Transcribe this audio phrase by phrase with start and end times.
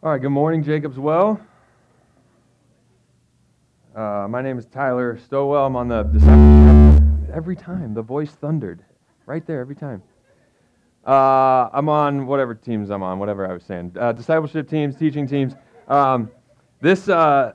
[0.00, 1.40] All right, good morning, Jacob's Well.
[3.96, 5.66] Uh, my name is Tyler Stowell.
[5.66, 7.02] I'm on the discipleship.
[7.34, 8.84] Every time, the voice thundered.
[9.26, 10.04] Right there, every time.
[11.04, 13.96] Uh, I'm on whatever teams I'm on, whatever I was saying.
[13.98, 15.54] Uh, discipleship teams, teaching teams.
[15.88, 16.30] Um,
[16.80, 17.54] this, uh,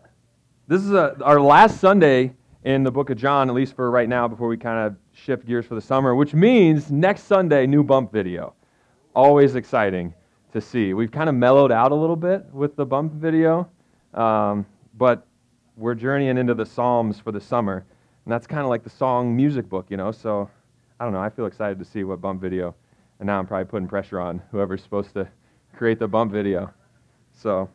[0.67, 2.33] this is a, our last Sunday
[2.65, 5.45] in the book of John, at least for right now, before we kind of shift
[5.45, 8.53] gears for the summer, which means next Sunday, new bump video.
[9.15, 10.13] Always exciting
[10.53, 10.93] to see.
[10.93, 13.69] We've kind of mellowed out a little bit with the bump video,
[14.13, 14.65] um,
[14.97, 15.27] but
[15.75, 17.85] we're journeying into the Psalms for the summer.
[18.25, 20.11] And that's kind of like the song music book, you know?
[20.11, 20.49] So
[20.99, 21.19] I don't know.
[21.19, 22.75] I feel excited to see what bump video.
[23.19, 25.27] And now I'm probably putting pressure on whoever's supposed to
[25.75, 26.71] create the bump video.
[27.33, 27.69] So,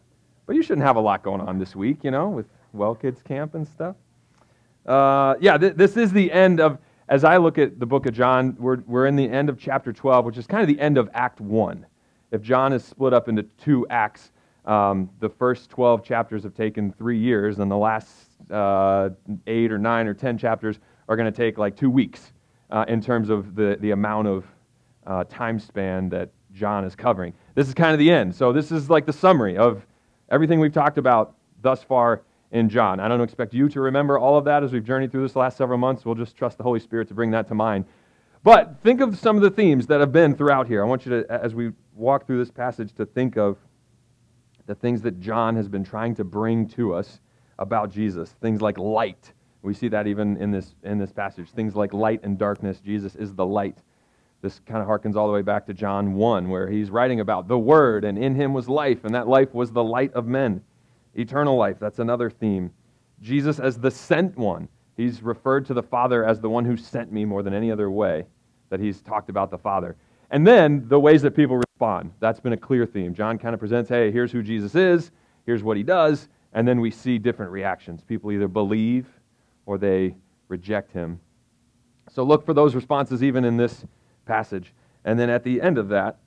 [0.47, 3.23] but you shouldn't have a lot going on this week, you know, with Well Kids
[3.23, 3.97] Camp and stuff.
[4.87, 8.15] Uh, yeah, th- this is the end of, as I look at the book of
[8.15, 10.97] John, we're, we're in the end of chapter 12, which is kind of the end
[10.97, 11.85] of Act 1.
[12.31, 14.33] If John is split up into two acts,
[14.65, 18.13] um, the first 12 chapters have taken three years, and the last
[18.51, 19.11] uh,
[19.47, 22.33] eight or nine or 10 chapters are going to take like two weeks
[22.71, 24.45] uh, in terms of the, the amount of
[25.07, 27.33] uh, time span that John is covering.
[27.55, 28.35] This is kind of the end.
[28.35, 29.87] So, this is like the summary of
[30.29, 33.01] everything we've talked about thus far in John.
[33.01, 35.57] I don't expect you to remember all of that as we've journeyed through this last
[35.57, 36.05] several months.
[36.05, 37.85] We'll just trust the Holy Spirit to bring that to mind.
[38.43, 40.83] But think of some of the themes that have been throughout here.
[40.83, 43.59] I want you to, as we walk through this passage, to think of
[44.67, 47.21] the things that John has been trying to bring to us
[47.59, 48.31] about Jesus.
[48.41, 49.33] Things like light.
[49.63, 51.51] We see that even in this, in this passage.
[51.51, 52.81] Things like light and darkness.
[52.81, 53.79] Jesus is the light.
[54.41, 57.49] This kind of harkens all the way back to John 1, where he's writing about
[57.49, 60.63] the Word, and in him was life, and that life was the light of men.
[61.15, 62.71] Eternal life, that's another theme.
[63.21, 64.69] Jesus as the sent one.
[64.97, 67.91] He's referred to the Father as the one who sent me more than any other
[67.91, 68.27] way
[68.69, 69.97] that he's talked about the Father.
[70.31, 72.13] And then the ways that people respond.
[72.21, 73.15] That's been a clear theme.
[73.15, 75.11] John kind of presents hey, here's who Jesus is,
[75.47, 78.03] here's what he does, and then we see different reactions.
[78.03, 79.07] People either believe
[79.67, 80.15] or they
[80.49, 81.21] reject him.
[82.11, 83.85] So look for those responses even in this
[84.27, 84.73] passage.
[85.05, 86.19] And then at the end of that,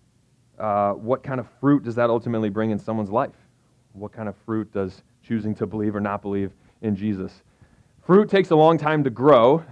[0.60, 3.36] uh, what kind of fruit does that ultimately bring in someone's life?
[3.94, 6.52] What kind of fruit does choosing to believe or not believe
[6.82, 7.44] in Jesus?
[8.06, 9.64] Fruit takes a long time to grow.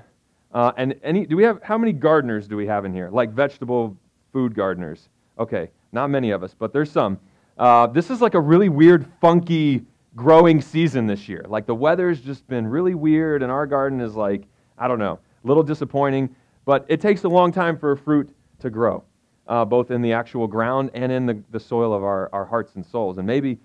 [0.51, 3.09] Uh, and any, do we have how many gardeners do we have in here?
[3.09, 3.95] Like vegetable
[4.31, 5.09] food gardeners?
[5.37, 7.19] Okay, not many of us, but there's some.
[7.57, 9.83] Uh, this is like a really weird, funky
[10.15, 11.45] growing season this year.
[11.47, 14.43] Like the weather's just been really weird, and our garden is like
[14.79, 16.35] I don't know, a little disappointing.
[16.65, 19.03] But it takes a long time for a fruit to grow,
[19.47, 22.75] uh, both in the actual ground and in the, the soil of our, our hearts
[22.75, 23.17] and souls.
[23.17, 23.57] And maybe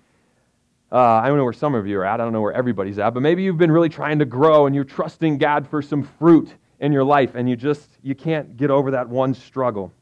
[0.91, 2.19] uh, I don't know where some of you are at.
[2.19, 4.75] I don't know where everybody's at, but maybe you've been really trying to grow and
[4.75, 6.49] you're trusting God for some fruit
[6.79, 9.93] in your life and you just you can't get over that one struggle.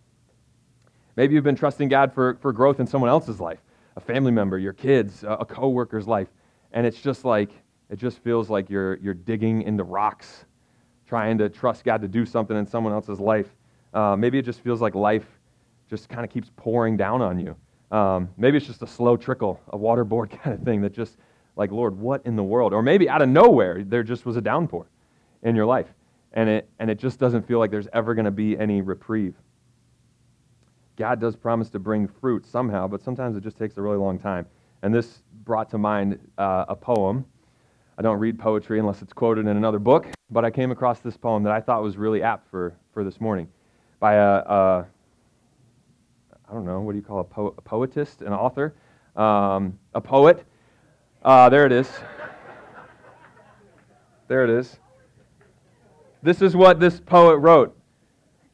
[1.15, 3.59] Maybe you've been trusting God for, for growth in someone else's life,
[3.95, 6.27] a family member, your kids, a, a coworker's life,
[6.71, 7.51] and it's just like
[7.89, 10.45] it just feels like you're you're digging into rocks,
[11.07, 13.47] trying to trust God to do something in someone else's life.
[13.93, 15.25] Uh, maybe it just feels like life
[15.89, 17.55] just kind of keeps pouring down on you.
[17.95, 21.17] Um, maybe it's just a slow trickle, a waterboard kind of thing that just,
[21.55, 22.73] like, Lord, what in the world?
[22.73, 24.87] Or maybe out of nowhere, there just was a downpour
[25.43, 25.93] in your life,
[26.33, 29.35] and it, and it just doesn't feel like there's ever going to be any reprieve.
[30.97, 34.19] God does promise to bring fruit somehow, but sometimes it just takes a really long
[34.19, 34.45] time.
[34.83, 37.25] And this brought to mind uh, a poem.
[37.97, 41.17] I don't read poetry unless it's quoted in another book, but I came across this
[41.17, 43.47] poem that I thought was really apt for, for this morning
[43.99, 44.87] by a, a
[46.49, 48.75] I don't know, what do you call a, po- a poetist, an author,
[49.15, 50.45] um, a poet.
[51.23, 51.89] Uh, there it is.
[54.27, 54.77] there it is.
[56.21, 57.77] This is what this poet wrote.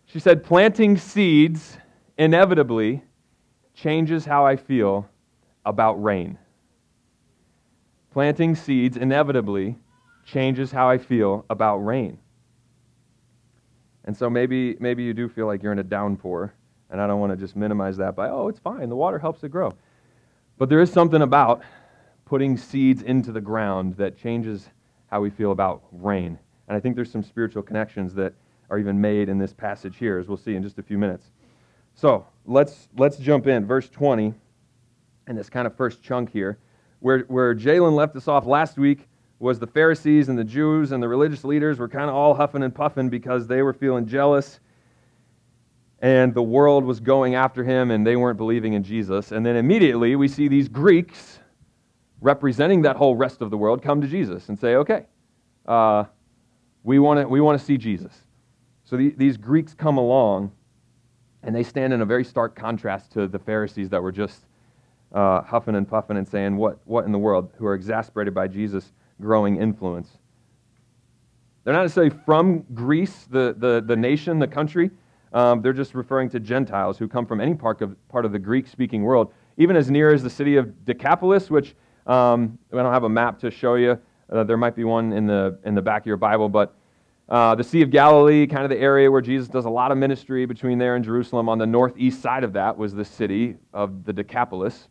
[0.06, 1.78] She said, Planting seeds
[2.19, 3.02] inevitably
[3.74, 5.09] changes how I feel
[5.66, 6.38] about rain.
[8.12, 9.78] Planting seeds inevitably
[10.25, 12.19] changes how I feel about rain.
[14.03, 16.53] And so maybe, maybe you do feel like you're in a downpour
[16.90, 18.90] and I don't want to just minimize that by, oh, it's fine.
[18.90, 19.72] The water helps it grow.
[20.57, 21.62] But there is something about
[22.25, 24.68] putting seeds into the ground that changes
[25.07, 26.38] how we feel about rain.
[26.68, 28.33] And I think there's some spiritual connections that
[28.69, 31.31] are even made in this passage here, as we'll see in just a few minutes.
[31.95, 33.65] So let's, let's jump in.
[33.65, 34.33] Verse 20,
[35.27, 36.57] and this kind of first chunk here,
[37.00, 39.07] where, where Jalen left us off last week
[39.39, 42.63] was the Pharisees and the Jews and the religious leaders were kind of all huffing
[42.63, 44.59] and puffing because they were feeling jealous
[46.01, 49.31] and the world was going after him and they weren't believing in Jesus.
[49.31, 51.39] And then immediately we see these Greeks
[52.21, 55.06] representing that whole rest of the world come to Jesus and say, okay,
[55.65, 56.06] uh,
[56.83, 58.13] we want to we wanna see Jesus.
[58.83, 60.51] So the, these Greeks come along
[61.44, 64.45] and they stand in a very stark contrast to the Pharisees that were just
[65.13, 67.51] uh, huffing and puffing and saying, what, what in the world?
[67.57, 68.91] Who are exasperated by Jesus'
[69.21, 70.09] growing influence.
[71.63, 74.91] They're not necessarily from Greece, the, the, the nation, the country.
[75.33, 78.39] Um, they're just referring to Gentiles who come from any part of, part of the
[78.39, 81.75] Greek speaking world, even as near as the city of Decapolis, which
[82.07, 84.00] um, I don't have a map to show you.
[84.31, 86.75] Uh, there might be one in the, in the back of your Bible, but
[87.30, 89.98] uh, the Sea of Galilee, kind of the area where Jesus does a lot of
[89.98, 91.48] ministry between there and Jerusalem.
[91.48, 94.88] On the northeast side of that was the city of the Decapolis.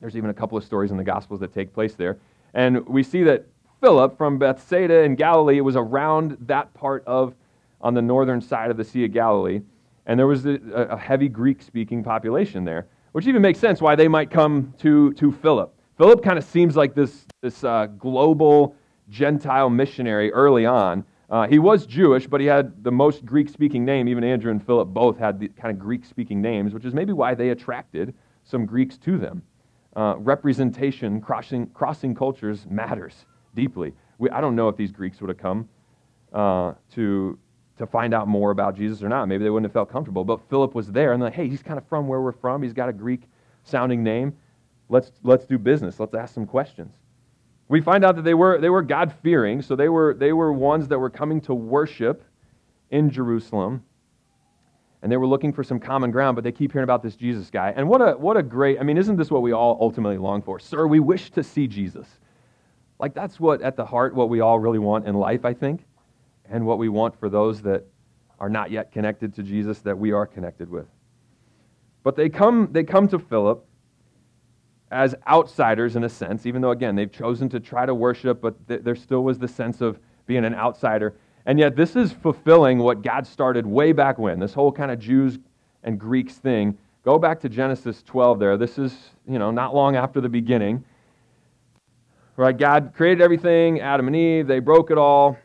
[0.00, 2.18] There's even a couple of stories in the Gospels that take place there.
[2.54, 3.46] And we see that
[3.80, 7.34] Philip from Bethsaida in Galilee was around that part of,
[7.80, 9.60] on the northern side of the Sea of Galilee.
[10.06, 13.96] And there was a, a heavy Greek speaking population there, which even makes sense why
[13.96, 15.74] they might come to, to Philip.
[15.98, 18.76] Philip kind of seems like this, this uh, global
[19.08, 23.84] Gentile missionary early on uh, he was Jewish, but he had the most Greek speaking
[23.84, 24.08] name.
[24.08, 27.12] Even Andrew and Philip both had the kind of Greek speaking names, which is maybe
[27.12, 28.14] why they attracted
[28.44, 29.42] some Greeks to them.
[29.96, 33.92] Uh, representation, crossing, crossing cultures matters deeply.
[34.18, 35.68] We, I don't know if these Greeks would have come
[36.32, 37.38] uh, to,
[37.78, 39.26] to find out more about Jesus or not.
[39.26, 40.24] Maybe they wouldn't have felt comfortable.
[40.24, 42.62] But Philip was there, and like, hey, he's kind of from where we're from.
[42.62, 43.22] He's got a Greek
[43.64, 44.36] sounding name.
[44.88, 45.98] Let's, let's do business.
[45.98, 46.94] Let's ask some questions.
[47.68, 50.52] We find out that they were, they were God fearing, so they were, they were
[50.52, 52.24] ones that were coming to worship
[52.90, 53.82] in Jerusalem.
[55.02, 57.50] And they were looking for some common ground, but they keep hearing about this Jesus
[57.50, 57.72] guy.
[57.76, 60.42] And what a, what a great, I mean, isn't this what we all ultimately long
[60.42, 60.58] for?
[60.58, 62.06] Sir, we wish to see Jesus.
[62.98, 65.84] Like, that's what, at the heart, what we all really want in life, I think,
[66.48, 67.84] and what we want for those that
[68.40, 70.86] are not yet connected to Jesus that we are connected with.
[72.02, 73.66] But they come, they come to Philip
[74.90, 78.68] as outsiders in a sense, even though, again, they've chosen to try to worship, but
[78.68, 81.14] th- there still was the sense of being an outsider.
[81.44, 84.98] And yet, this is fulfilling what God started way back when, this whole kind of
[84.98, 85.38] Jews
[85.82, 86.78] and Greeks thing.
[87.04, 88.56] Go back to Genesis 12 there.
[88.56, 88.94] This is,
[89.28, 90.84] you know, not long after the beginning.
[92.36, 92.56] Right?
[92.56, 95.36] God created everything, Adam and Eve, they broke it all.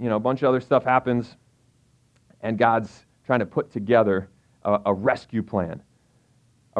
[0.00, 1.36] You know, a bunch of other stuff happens.
[2.40, 4.30] And God's trying to put together
[4.64, 5.82] a, a rescue plan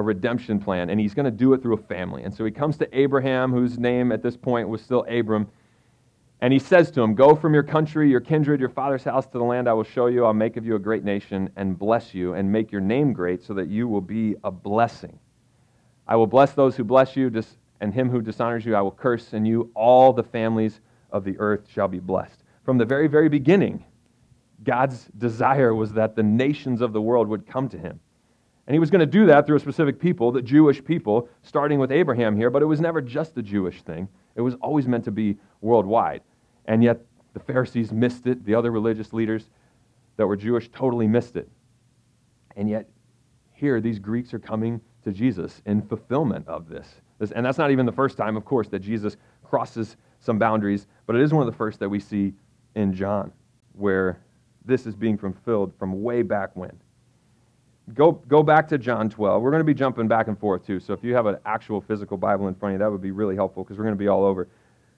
[0.01, 2.25] a redemption plan, and he's going to do it through a family.
[2.25, 5.49] And so he comes to Abraham, whose name at this point was still Abram,
[6.43, 9.39] and he says to him, Go from your country, your kindred, your father's house to
[9.39, 10.25] the land I will show you.
[10.25, 13.43] I'll make of you a great nation and bless you and make your name great
[13.43, 15.19] so that you will be a blessing.
[16.09, 17.31] I will bless those who bless you,
[17.81, 20.81] and him who dishonors you I will curse, and you all the families
[21.13, 22.43] of the earth shall be blessed.
[22.65, 23.85] From the very, very beginning,
[24.65, 28.01] God's desire was that the nations of the world would come to him.
[28.71, 31.81] And he was going to do that through a specific people, the Jewish people, starting
[31.81, 34.09] with Abraham here, but it was never just a Jewish thing.
[34.37, 36.23] It was always meant to be worldwide.
[36.67, 37.01] And yet
[37.33, 39.51] the Pharisees missed it, the other religious leaders
[40.19, 41.49] that were Jewish totally missed it.
[42.55, 42.89] And yet
[43.55, 46.87] here these Greeks are coming to Jesus in fulfillment of this.
[47.35, 51.17] And that's not even the first time, of course, that Jesus crosses some boundaries, but
[51.17, 52.35] it is one of the first that we see
[52.77, 53.33] in John,
[53.73, 54.21] where
[54.65, 56.79] this is being fulfilled from way back when
[57.95, 59.43] go, go back to John 12.
[59.43, 60.81] We're going to be jumping back and forth too.
[60.81, 63.11] So if you have an actual physical Bible in front of you, that would be
[63.11, 64.49] really helpful because we're going to be all over.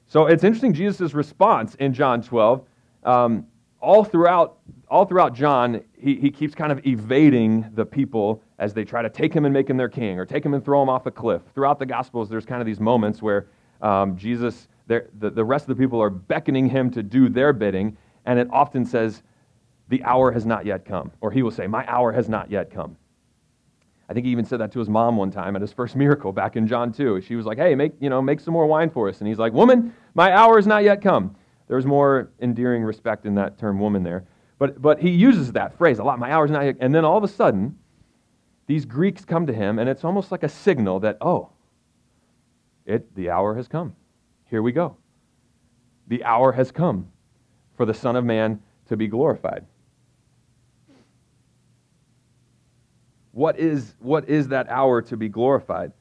[0.07, 2.63] So it's interesting Jesus' response in John 12.
[3.05, 3.47] Um,
[3.81, 4.59] all throughout,
[4.89, 9.11] all throughout John, he, he keeps kind of evading the people as they try to
[9.11, 11.11] take him and make him their king or take him and throw him off a
[11.11, 11.43] cliff.
[11.55, 13.49] Throughout the Gospels, there's kind of these moments where
[13.81, 17.97] um, Jesus, the, the rest of the people are beckoning him to do their bidding,
[18.25, 19.23] and it often says,
[19.89, 21.13] the hour has not yet come.
[21.21, 22.97] Or he will say, My hour has not yet come.
[24.09, 26.33] I think he even said that to his mom one time at his first miracle
[26.33, 27.21] back in John 2.
[27.23, 29.19] She was like, Hey, make, you know, make some more wine for us.
[29.21, 31.37] And he's like, Woman, my hour has not yet come.
[31.69, 34.25] There's more endearing respect in that term woman there.
[34.59, 36.19] But, but he uses that phrase a lot.
[36.19, 36.77] My hour is not yet.
[36.81, 37.79] And then all of a sudden,
[38.67, 41.51] these Greeks come to him, and it's almost like a signal that, oh,
[42.87, 43.97] it, the hour has come.
[44.47, 44.97] Here we go.
[46.09, 47.09] The hour has come
[47.77, 49.65] for the Son of Man to be glorified.
[53.33, 55.93] What is, what is that hour to be glorified?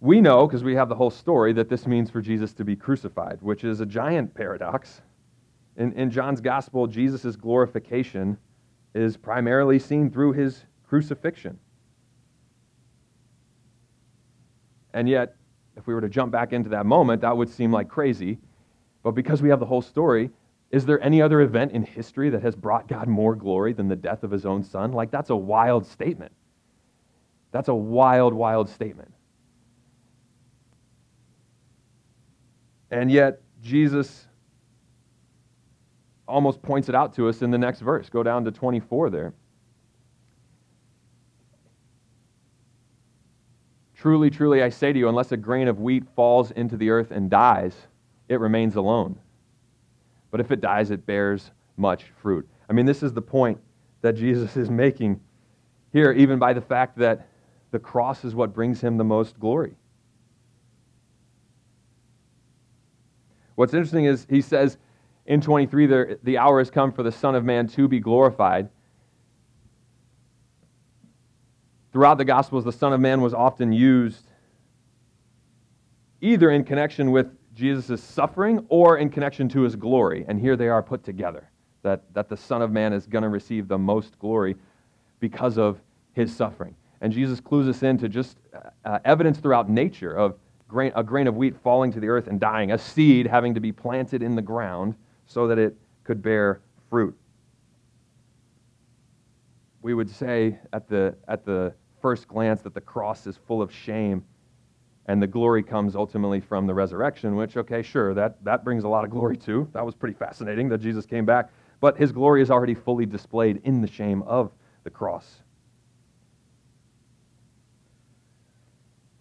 [0.00, 2.76] We know, because we have the whole story, that this means for Jesus to be
[2.76, 5.02] crucified, which is a giant paradox.
[5.76, 8.38] In, in John's gospel, Jesus' glorification
[8.94, 11.58] is primarily seen through his crucifixion.
[14.94, 15.34] And yet,
[15.76, 18.38] if we were to jump back into that moment, that would seem like crazy.
[19.02, 20.30] But because we have the whole story,
[20.70, 23.96] is there any other event in history that has brought God more glory than the
[23.96, 24.92] death of his own son?
[24.92, 26.32] Like, that's a wild statement.
[27.52, 29.12] That's a wild, wild statement.
[32.90, 34.26] And yet, Jesus
[36.28, 38.08] almost points it out to us in the next verse.
[38.08, 39.34] Go down to 24 there.
[43.94, 47.10] Truly, truly, I say to you, unless a grain of wheat falls into the earth
[47.10, 47.74] and dies,
[48.28, 49.18] it remains alone.
[50.36, 52.46] But if it dies, it bears much fruit.
[52.68, 53.58] I mean, this is the point
[54.02, 55.18] that Jesus is making
[55.94, 57.30] here, even by the fact that
[57.70, 59.76] the cross is what brings him the most glory.
[63.54, 64.76] What's interesting is he says
[65.24, 68.68] in 23, the, the hour has come for the Son of Man to be glorified.
[71.94, 74.26] Throughout the Gospels, the Son of Man was often used
[76.20, 80.26] either in connection with Jesus' suffering or in connection to his glory.
[80.28, 81.48] And here they are put together
[81.82, 84.56] that, that the Son of Man is going to receive the most glory
[85.20, 85.80] because of
[86.12, 86.76] his suffering.
[87.00, 88.36] And Jesus clues us into just
[88.84, 90.34] uh, evidence throughout nature of
[90.68, 93.60] grain, a grain of wheat falling to the earth and dying, a seed having to
[93.60, 94.94] be planted in the ground
[95.26, 96.60] so that it could bear
[96.90, 97.16] fruit.
[99.80, 101.72] We would say at the, at the
[102.02, 104.24] first glance that the cross is full of shame
[105.06, 108.88] and the glory comes ultimately from the resurrection, which, okay, sure, that, that brings a
[108.88, 109.68] lot of glory too.
[109.72, 111.50] That was pretty fascinating that Jesus came back.
[111.80, 114.50] But his glory is already fully displayed in the shame of
[114.82, 115.42] the cross.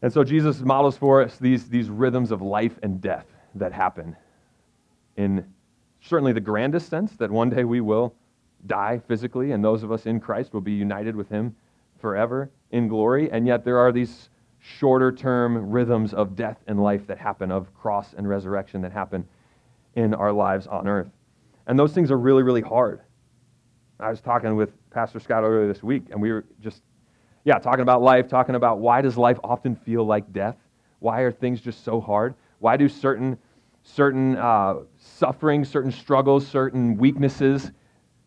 [0.01, 3.25] And so Jesus models for us these, these rhythms of life and death
[3.55, 4.15] that happen
[5.17, 5.45] in
[6.01, 8.13] certainly the grandest sense that one day we will
[8.67, 11.55] die physically, and those of us in Christ will be united with him
[11.99, 13.31] forever in glory.
[13.31, 14.29] And yet there are these
[14.79, 19.27] shorter term rhythms of death and life that happen, of cross and resurrection that happen
[19.95, 21.09] in our lives on earth.
[21.67, 23.01] And those things are really, really hard.
[23.99, 26.81] I was talking with Pastor Scott earlier this week, and we were just
[27.45, 30.57] yeah, talking about life, talking about why does life often feel like death?
[30.99, 32.33] Why are things just so hard?
[32.57, 33.37] Why do certain,
[33.83, 37.71] certain uh, sufferings, certain struggles, certain weaknesses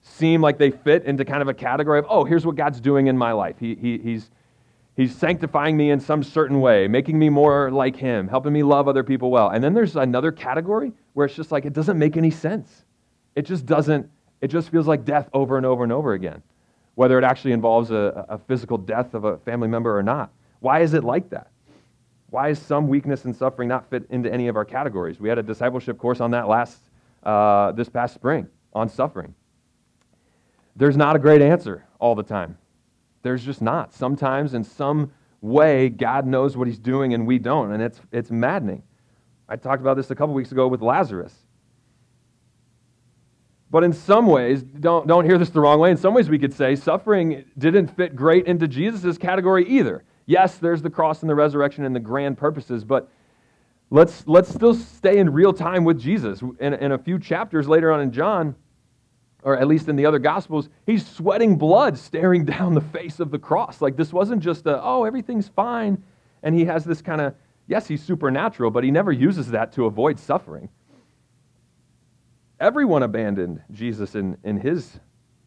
[0.00, 3.09] seem like they fit into kind of a category of, oh, here's what God's doing
[3.09, 3.57] in my life.
[3.59, 4.30] He, he, he's,
[4.99, 8.87] he's sanctifying me in some certain way, making me more like Him, helping me love
[8.87, 9.49] other people well.
[9.49, 12.85] And then there's another category where it's just like, it doesn't make any sense.
[13.35, 14.11] It just doesn't,
[14.43, 16.43] it just feels like death over and over and over again
[16.99, 20.33] whether it actually involves a, a physical death of a family member or not.
[20.59, 21.47] Why is it like that?
[22.31, 25.21] Why is some weakness and suffering not fit into any of our categories?
[25.21, 26.76] We had a discipleship course on that last
[27.23, 29.33] uh, this past spring on suffering.
[30.75, 32.59] There's not a great answer all the time.
[33.22, 33.92] There's just not.
[33.92, 38.30] Sometimes, in some way, God knows what He's doing and we don't, and it's it's
[38.30, 38.82] maddening.
[39.48, 41.34] I talked about this a couple weeks ago with Lazarus.
[43.70, 45.90] But in some ways, don't, don't hear this the wrong way.
[45.90, 50.04] In some ways, we could say suffering didn't fit great into Jesus' category either.
[50.26, 53.10] Yes, there's the cross and the resurrection and the grand purposes, but
[53.90, 56.42] let's, let's still stay in real time with Jesus.
[56.60, 58.54] In, in a few chapters later on in John,
[59.42, 63.30] or at least in the other Gospels, he's sweating blood staring down the face of
[63.30, 63.80] the cross.
[63.80, 66.02] Like this wasn't just a, oh, everything's fine.
[66.42, 67.35] And he has this kind of,
[67.66, 70.68] yes, he's supernatural, but he never uses that to avoid suffering.
[72.61, 74.99] Everyone abandoned Jesus in, in his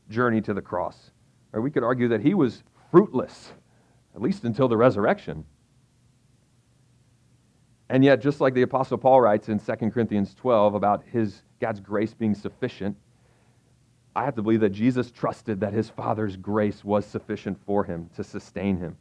[0.09, 1.11] journey to the cross.
[1.53, 3.51] Or we could argue that he was fruitless,
[4.15, 5.43] at least until the resurrection.
[7.89, 11.81] And yet, just like the Apostle Paul writes in 2 Corinthians 12 about his God's
[11.81, 12.95] grace being sufficient,
[14.15, 18.09] I have to believe that Jesus trusted that his Father's grace was sufficient for him
[18.15, 18.97] to sustain him.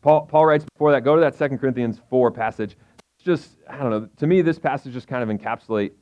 [0.00, 2.76] Paul, Paul writes before that, go to that 2 Corinthians 4 passage.
[3.16, 5.92] It's just, I don't know, to me, this passage just kind of encapsulate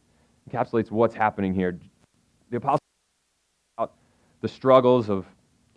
[0.50, 1.78] encapsulates what's happening here.
[2.50, 2.80] The apostle
[3.78, 3.94] about
[4.40, 5.26] the struggles of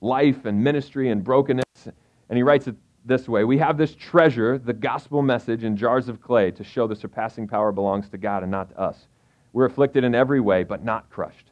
[0.02, 2.76] life and ministry and brokenness, and he writes it
[3.06, 6.88] this way We have this treasure, the gospel message, in jars of clay to show
[6.88, 9.08] the surpassing power belongs to God and not to us.
[9.52, 11.52] We're afflicted in every way, but not crushed,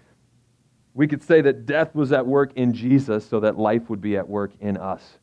[0.93, 4.17] We could say that death was at work in Jesus so that life would be
[4.17, 5.19] at work in us.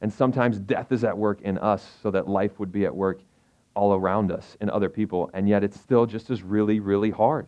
[0.00, 3.20] And sometimes death is at work in us so that life would be at work
[3.74, 5.30] all around us in other people.
[5.34, 7.46] And yet it's still just as really, really hard.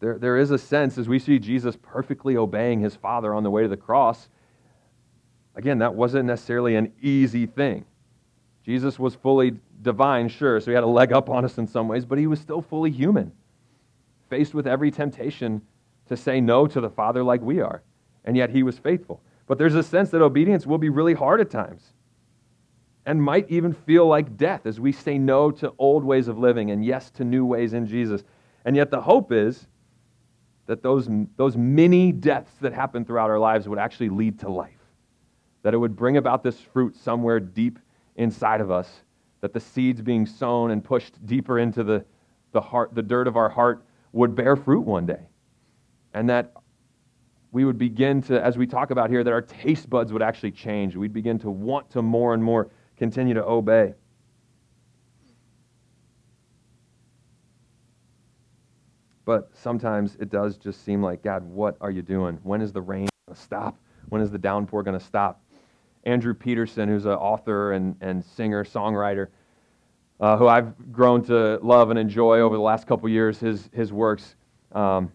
[0.00, 3.50] There, there is a sense as we see Jesus perfectly obeying his Father on the
[3.50, 4.28] way to the cross.
[5.54, 7.84] Again, that wasn't necessarily an easy thing.
[8.64, 11.88] Jesus was fully divine, sure, so he had a leg up on us in some
[11.88, 13.32] ways, but he was still fully human,
[14.30, 15.60] faced with every temptation
[16.06, 17.82] to say no to the Father like we are.
[18.24, 19.20] And yet he was faithful.
[19.46, 21.92] But there's a sense that obedience will be really hard at times.
[23.06, 26.70] and might even feel like death as we say no to old ways of living
[26.70, 28.22] and yes to new ways in Jesus.
[28.64, 29.66] And yet the hope is
[30.66, 34.78] that those, those many deaths that happen throughout our lives would actually lead to life.
[35.62, 37.78] That it would bring about this fruit somewhere deep
[38.16, 38.88] inside of us,
[39.40, 42.04] that the seeds being sown and pushed deeper into the,
[42.52, 45.20] the, heart, the dirt of our heart would bear fruit one day.
[46.12, 46.52] And that
[47.52, 50.52] we would begin to, as we talk about here, that our taste buds would actually
[50.52, 50.96] change.
[50.96, 53.94] We'd begin to want to more and more continue to obey.
[59.24, 62.38] But sometimes it does just seem like, God, what are you doing?
[62.42, 63.76] When is the rain going to stop?
[64.08, 65.42] When is the downpour going to stop?
[66.04, 69.28] Andrew Peterson, who's an author and, and singer, songwriter,
[70.20, 73.92] uh, who I've grown to love and enjoy over the last couple years, his, his
[73.92, 74.36] works.
[74.72, 75.10] Um,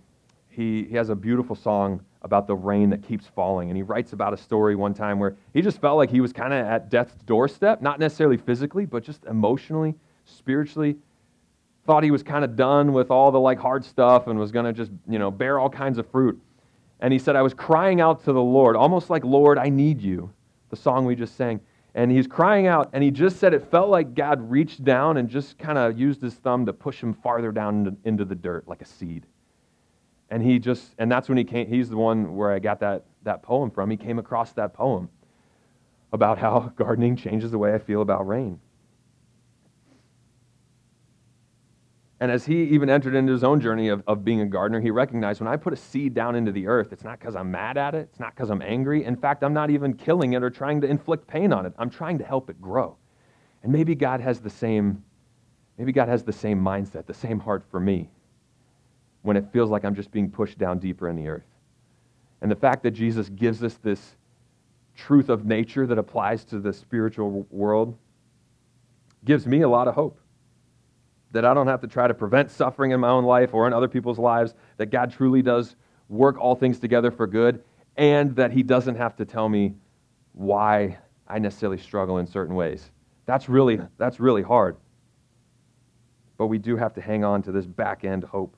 [0.49, 3.69] he, he has a beautiful song about the rain that keeps falling.
[3.69, 6.33] And he writes about a story one time where he just felt like he was
[6.33, 9.93] kind of at death's doorstep, not necessarily physically, but just emotionally,
[10.25, 10.95] spiritually.
[11.85, 14.65] Thought he was kind of done with all the like hard stuff and was going
[14.65, 16.41] to just, you know, bear all kinds of fruit.
[16.99, 20.01] And he said, I was crying out to the Lord, almost like, Lord, I need
[20.01, 20.31] you,
[20.71, 21.59] the song we just sang.
[21.95, 25.29] And he's crying out, and he just said it felt like God reached down and
[25.29, 28.67] just kind of used his thumb to push him farther down into, into the dirt
[28.67, 29.25] like a seed.
[30.29, 33.05] And he just and that's when he came he's the one where i got that
[33.23, 33.89] that poem from.
[33.89, 35.09] He came across that poem
[36.11, 38.59] about how gardening changes the way i feel about rain
[42.25, 44.91] and as he even entered into his own journey of, of being a gardener he
[44.91, 47.77] recognized when i put a seed down into the earth it's not because i'm mad
[47.77, 50.49] at it it's not because i'm angry in fact i'm not even killing it or
[50.49, 52.97] trying to inflict pain on it i'm trying to help it grow
[53.63, 55.03] and maybe god has the same
[55.77, 58.09] maybe god has the same mindset the same heart for me
[59.25, 61.47] when it feels like I'm just being pushed down deeper in the earth.
[62.41, 64.15] And the fact that Jesus gives us this
[64.95, 67.97] truth of nature that applies to the spiritual world
[69.25, 70.19] gives me a lot of hope.
[71.35, 73.73] That I don't have to try to prevent suffering in my own life or in
[73.73, 75.75] other people's lives, that God truly does
[76.07, 77.61] work all things together for good,
[77.97, 79.73] and that He doesn't have to tell me
[80.31, 82.89] why I necessarily struggle in certain ways.
[83.25, 84.77] That's really, that's really hard.
[86.37, 88.55] But we do have to hang on to this back end hope.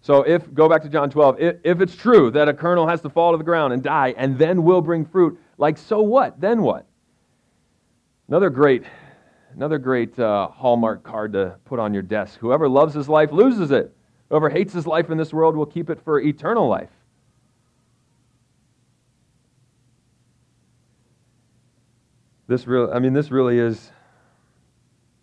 [0.00, 3.02] So if, go back to John 12, if, if it's true that a kernel has
[3.02, 6.40] to fall to the ground and die and then will bring fruit, like so what?
[6.40, 6.86] Then what?
[8.26, 8.82] Another great,
[9.58, 12.38] another great uh, hallmark card to put on your desk.
[12.38, 13.92] Whoever loves his life loses it.
[14.28, 16.90] Whoever hates his life in this world will keep it for eternal life.
[22.46, 23.90] This real, I mean, this really is.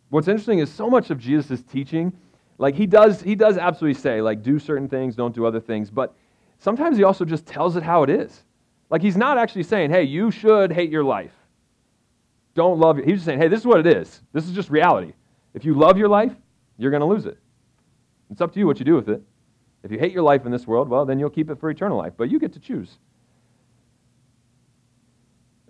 [0.10, 2.12] What's interesting is so much of Jesus' teaching
[2.58, 5.90] like he does, he does absolutely say, like, do certain things, don't do other things,
[5.90, 6.14] but
[6.60, 8.44] sometimes he also just tells it how it is.
[8.90, 11.32] Like he's not actually saying, hey, you should hate your life.
[12.56, 13.06] Don't love it.
[13.06, 14.22] He's just saying, hey, this is what it is.
[14.34, 15.14] This is just reality.
[15.54, 16.34] If you love your life,
[16.78, 17.38] you're going to lose it.
[18.32, 19.22] It's up to you what you do with it.
[19.84, 21.98] If you hate your life in this world, well, then you'll keep it for eternal
[21.98, 22.14] life.
[22.18, 22.98] But you get to choose.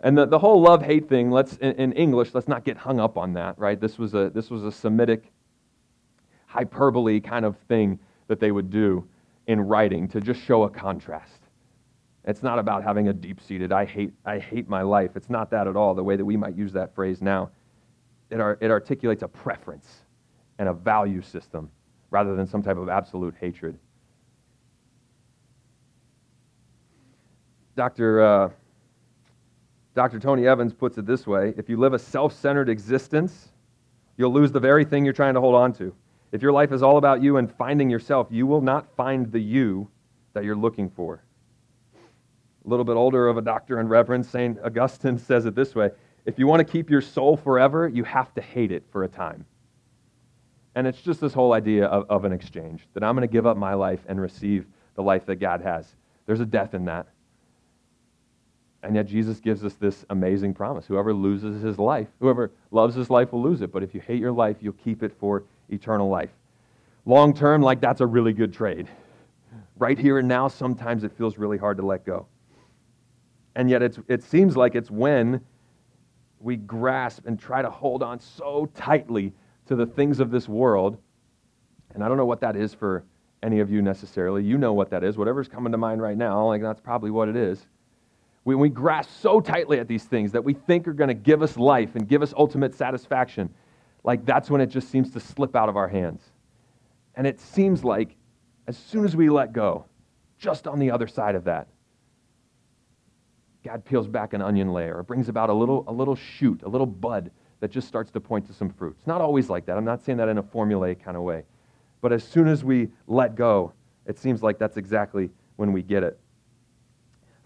[0.02, 3.00] And the, the whole love hate thing, let's in, in English, let's not get hung
[3.00, 3.80] up on that, right?
[3.80, 5.32] This was a this was a Semitic
[6.45, 9.08] hyperbole kind of thing that they would do
[9.48, 11.41] in writing to just show a contrast.
[12.27, 15.11] It's not about having a deep seated, I hate, I hate my life.
[15.15, 17.51] It's not that at all, the way that we might use that phrase now.
[18.31, 20.01] It, ar- it articulates a preference
[20.57, 21.69] and a value system
[22.09, 23.77] rather than some type of absolute hatred.
[27.75, 28.21] Dr.
[28.23, 28.49] Uh,
[29.93, 30.19] Dr.
[30.19, 33.49] Tony Evans puts it this way if you live a self centered existence,
[34.17, 35.93] you'll lose the very thing you're trying to hold on to.
[36.31, 39.39] If your life is all about you and finding yourself, you will not find the
[39.39, 39.89] you
[40.33, 41.24] that you're looking for.
[42.65, 44.58] A little bit older of a doctor and reverend, St.
[44.63, 45.91] Augustine says it this way
[46.25, 49.08] If you want to keep your soul forever, you have to hate it for a
[49.08, 49.45] time.
[50.73, 53.45] And it's just this whole idea of, of an exchange that I'm going to give
[53.45, 55.86] up my life and receive the life that God has.
[56.25, 57.08] There's a death in that.
[58.84, 60.86] And yet Jesus gives us this amazing promise.
[60.86, 63.71] Whoever loses his life, whoever loves his life will lose it.
[63.71, 66.30] But if you hate your life, you'll keep it for eternal life.
[67.06, 68.88] Long term, like that's a really good trade.
[69.78, 72.28] Right here and now, sometimes it feels really hard to let go.
[73.55, 75.41] And yet, it seems like it's when
[76.39, 79.33] we grasp and try to hold on so tightly
[79.67, 80.97] to the things of this world.
[81.93, 83.05] And I don't know what that is for
[83.41, 84.43] any of you necessarily.
[84.43, 85.17] You know what that is.
[85.17, 87.65] Whatever's coming to mind right now, like that's probably what it is.
[88.43, 91.41] When we grasp so tightly at these things that we think are going to give
[91.41, 93.49] us life and give us ultimate satisfaction,
[94.03, 96.21] like that's when it just seems to slip out of our hands.
[97.15, 98.15] And it seems like
[98.67, 99.85] as soon as we let go,
[100.37, 101.67] just on the other side of that,
[103.65, 106.69] God peels back an onion layer or brings about a little, a little shoot, a
[106.69, 108.95] little bud that just starts to point to some fruit.
[108.99, 109.75] It's not always like that.
[109.75, 111.45] I'm not saying that in a formulaic kind of way.
[111.99, 113.73] But as soon as we let go,
[114.06, 116.19] it seems like that's exactly when we get it.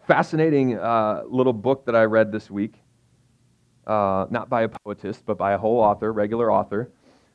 [0.07, 2.73] Fascinating uh, little book that I read this week,
[3.87, 6.89] uh, not by a poetist, but by a whole author, regular author,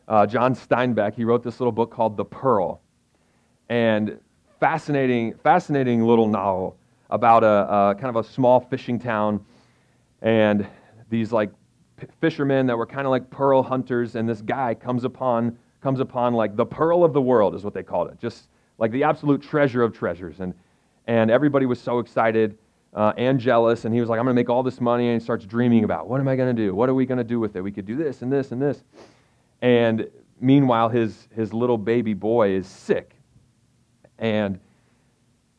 [0.08, 1.14] uh, John Steinbeck.
[1.14, 2.82] He wrote this little book called The Pearl.
[3.70, 4.20] And
[4.60, 6.76] fascinating, fascinating little novel
[7.14, 9.44] about a, a kind of a small fishing town
[10.20, 10.66] and
[11.10, 11.50] these like
[12.20, 16.34] fishermen that were kind of like pearl hunters and this guy comes upon comes upon
[16.34, 18.18] like the pearl of the world is what they called it.
[18.18, 18.48] Just
[18.78, 20.40] like the absolute treasure of treasures.
[20.40, 20.54] And
[21.06, 22.58] and everybody was so excited
[22.94, 25.20] uh, and jealous and he was like i'm going to make all this money and
[25.20, 26.74] he starts dreaming about what am i going to do?
[26.74, 27.60] What are we going to do with it?
[27.60, 28.82] We could do this and this and this.
[29.62, 33.14] And meanwhile his his little baby boy is sick.
[34.18, 34.58] And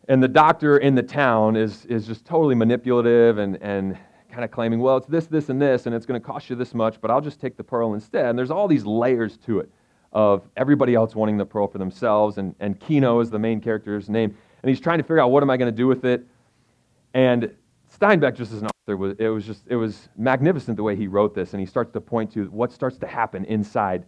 [0.07, 3.97] and the doctor in the town is, is just totally manipulative and, and
[4.29, 6.55] kind of claiming, well, it's this, this, and this, and it's going to cost you
[6.55, 8.25] this much, but I'll just take the pearl instead.
[8.25, 9.71] And there's all these layers to it
[10.11, 14.09] of everybody else wanting the pearl for themselves, and, and Kino is the main character's
[14.09, 14.35] name.
[14.61, 16.25] And he's trying to figure out what am I going to do with it.
[17.13, 17.51] And
[17.97, 21.35] Steinbeck, just as an author, it was just it was magnificent the way he wrote
[21.35, 24.05] this, and he starts to point to what starts to happen inside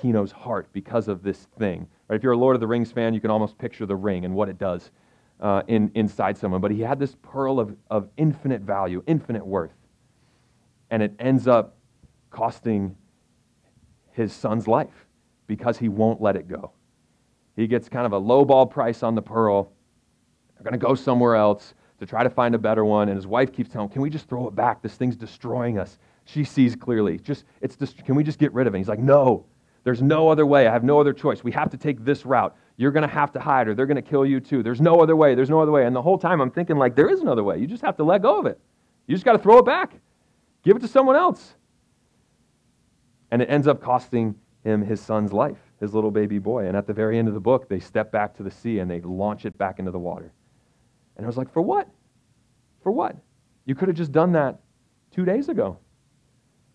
[0.00, 1.86] Kino's heart because of this thing.
[2.08, 2.16] Right?
[2.16, 4.34] If you're a Lord of the Rings fan, you can almost picture the ring and
[4.34, 4.90] what it does
[5.40, 6.60] uh, in, inside someone.
[6.60, 9.74] But he had this pearl of, of infinite value, infinite worth.
[10.90, 11.76] And it ends up
[12.30, 12.96] costing
[14.12, 15.06] his son's life
[15.46, 16.72] because he won't let it go.
[17.56, 19.72] He gets kind of a lowball price on the pearl.
[20.54, 23.08] They're going to go somewhere else to try to find a better one.
[23.08, 24.82] And his wife keeps telling him, Can we just throw it back?
[24.82, 25.98] This thing's destroying us.
[26.24, 27.18] She sees clearly.
[27.18, 28.78] Just, it's just, can we just get rid of it?
[28.78, 29.46] He's like, No,
[29.84, 30.66] there's no other way.
[30.66, 31.42] I have no other choice.
[31.42, 32.56] We have to take this route.
[32.78, 34.62] You're going to have to hide or they're going to kill you too.
[34.62, 35.34] There's no other way.
[35.34, 35.84] There's no other way.
[35.84, 37.58] And the whole time I'm thinking, like, there is another way.
[37.58, 38.58] You just have to let go of it.
[39.06, 39.92] You just got to throw it back,
[40.62, 41.54] give it to someone else.
[43.30, 46.66] And it ends up costing him his son's life, his little baby boy.
[46.66, 48.90] And at the very end of the book, they step back to the sea and
[48.90, 50.32] they launch it back into the water.
[51.16, 51.88] And I was like, for what?
[52.82, 53.16] For what?
[53.66, 54.60] You could have just done that
[55.10, 55.78] two days ago,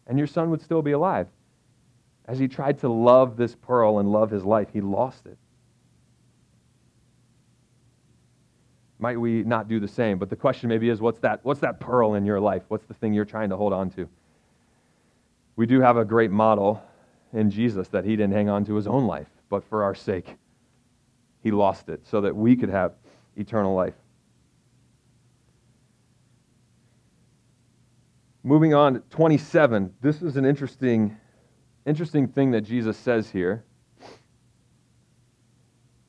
[0.06, 1.28] and your son would still be alive.
[2.26, 5.38] As he tried to love this pearl and love his life, he lost it.
[9.04, 10.18] Might we not do the same?
[10.18, 12.64] But the question maybe is what's that, what's that pearl in your life?
[12.70, 14.08] What's the thing you're trying to hold on to?
[15.58, 16.82] We do have a great model
[17.34, 20.38] in Jesus that he didn't hang on to his own life, but for our sake,
[21.42, 22.94] he lost it so that we could have
[23.36, 23.94] eternal life.
[28.42, 29.96] Moving on to 27.
[30.00, 31.18] This is an interesting
[31.86, 33.66] interesting thing that Jesus says here.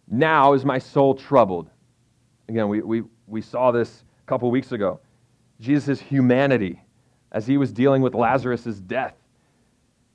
[0.07, 1.71] Now is my soul troubled.
[2.49, 5.01] Again, we, we, we saw this a couple weeks ago.
[5.61, 6.81] Jesus' humanity
[7.33, 9.15] as he was dealing with Lazarus' death.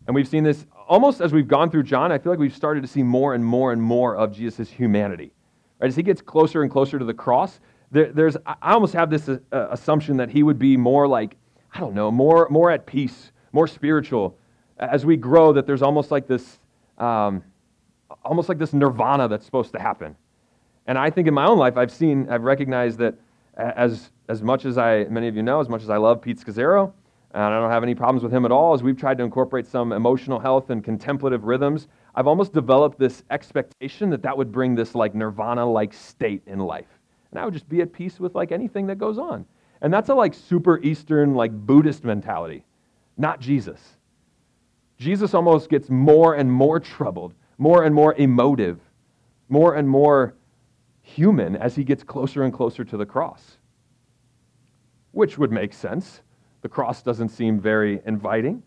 [0.07, 2.11] And we've seen this almost as we've gone through John.
[2.11, 5.31] I feel like we've started to see more and more and more of Jesus' humanity.
[5.79, 5.87] Right?
[5.87, 7.59] As he gets closer and closer to the cross,
[7.91, 11.35] there, there's, I almost have this uh, assumption that he would be more like,
[11.73, 14.37] I don't know, more, more at peace, more spiritual,
[14.77, 16.59] as we grow that there's almost like this
[16.97, 17.43] um,
[18.23, 20.15] almost like this nirvana that's supposed to happen
[20.89, 23.15] and i think in my own life i've seen i've recognized that
[23.57, 26.39] as as much as i many of you know as much as i love pete
[26.39, 26.91] scazzero
[27.31, 29.67] and i don't have any problems with him at all as we've tried to incorporate
[29.67, 34.73] some emotional health and contemplative rhythms i've almost developed this expectation that that would bring
[34.73, 36.99] this like nirvana like state in life.
[37.31, 39.45] And i would just be at peace with like anything that goes on.
[39.81, 42.65] And that's a like super eastern like buddhist mentality
[43.15, 43.79] not jesus.
[44.97, 48.79] Jesus almost gets more and more troubled, more and more emotive,
[49.47, 50.33] more and more
[51.15, 53.57] human as he gets closer and closer to the cross.
[55.11, 56.21] Which would make sense.
[56.61, 58.63] The cross doesn't seem very inviting.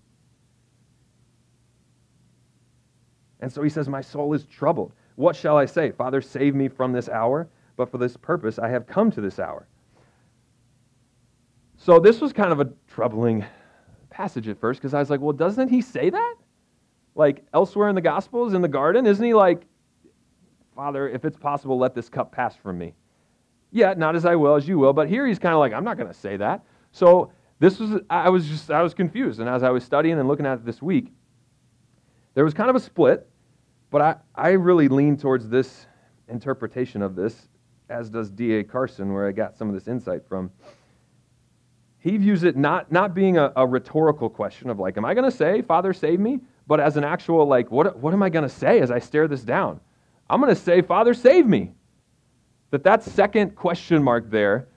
[3.41, 4.93] And so he says, My soul is troubled.
[5.17, 5.91] What shall I say?
[5.91, 9.39] Father, save me from this hour, but for this purpose I have come to this
[9.39, 9.67] hour.
[11.77, 13.45] So this was kind of a troubling
[14.09, 16.35] passage at first because I was like, well, doesn't he say that?
[17.15, 19.63] Like elsewhere in the Gospels, in the garden, isn't he like,
[20.83, 22.93] Father, if it's possible, let this cup pass from me?
[23.71, 24.93] Yeah, not as I will, as you will.
[24.93, 26.65] But here he's kind of like, I'm not going to say that.
[26.91, 29.39] So this was, I was just, I was confused.
[29.39, 31.13] And as I was studying and looking at it this week,
[32.35, 33.31] there was kind of a split,
[33.91, 35.87] but I, I really lean towards this
[36.27, 37.47] interpretation of this,
[37.89, 38.65] as does D.A.
[38.65, 40.51] Carson, where I got some of this insight from
[42.01, 45.31] he views it not, not being a, a rhetorical question of like, am I going
[45.31, 46.41] to say, Father, save me?
[46.67, 49.29] But as an actual, like, what, what am I going to say as I stare
[49.29, 49.79] this down?
[50.33, 51.73] I'm going to say, Father, save me.
[52.71, 54.69] That that second question mark there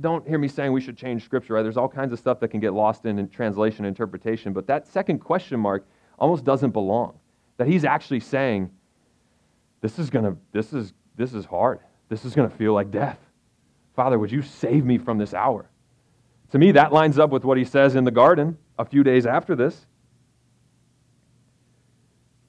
[0.00, 1.62] don't hear me saying we should change scripture, right?
[1.62, 4.66] There's all kinds of stuff that can get lost in, in translation and interpretation, but
[4.68, 5.86] that second question mark
[6.18, 7.18] almost doesn't belong.
[7.58, 8.70] That he's actually saying,
[9.82, 11.80] this is gonna, this is, this is hard.
[12.08, 13.18] This is gonna feel like death.
[13.94, 15.68] Father, would you save me from this hour?
[16.52, 19.26] To me, that lines up with what he says in the garden a few days
[19.26, 19.86] after this.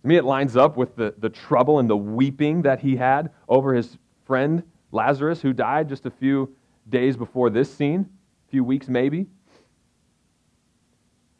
[0.02, 3.30] To me, it lines up with the, the trouble and the weeping that he had
[3.48, 6.56] over his friend Lazarus, who died just a few
[6.90, 8.10] days before this scene,
[8.48, 9.28] a few weeks maybe.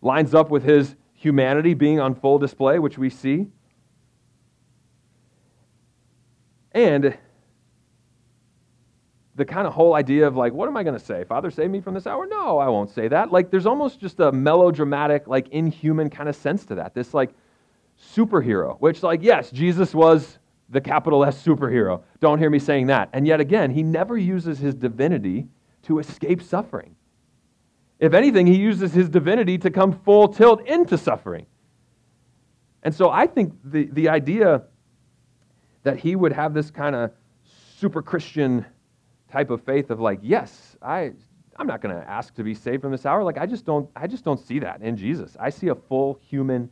[0.02, 3.48] Lines up with his humanity being on full display, which we see.
[6.72, 7.18] And
[9.36, 11.24] the kind of whole idea of like, what am I going to say?
[11.24, 12.28] Father, save me from this hour?
[12.28, 13.32] No, I won't say that.
[13.32, 16.94] Like, there's almost just a melodramatic, like, inhuman kind of sense to that.
[16.94, 17.32] This, like,
[18.02, 22.02] superhero, which, like, yes, Jesus was the capital S superhero.
[22.20, 23.10] Don't hear me saying that.
[23.14, 25.48] And yet again, he never uses his divinity
[25.84, 26.96] to escape suffering.
[28.00, 31.46] If anything, he uses his divinity to come full tilt into suffering.
[32.84, 34.64] And so I think the, the idea
[35.84, 37.12] that he would have this kind of
[37.80, 38.66] super Christian
[39.32, 41.12] type of faith of like, yes, I,
[41.58, 43.24] I'm not going to ask to be saved from this hour.
[43.24, 45.38] Like, I just don't, I just don't see that in Jesus.
[45.40, 46.70] I see a full human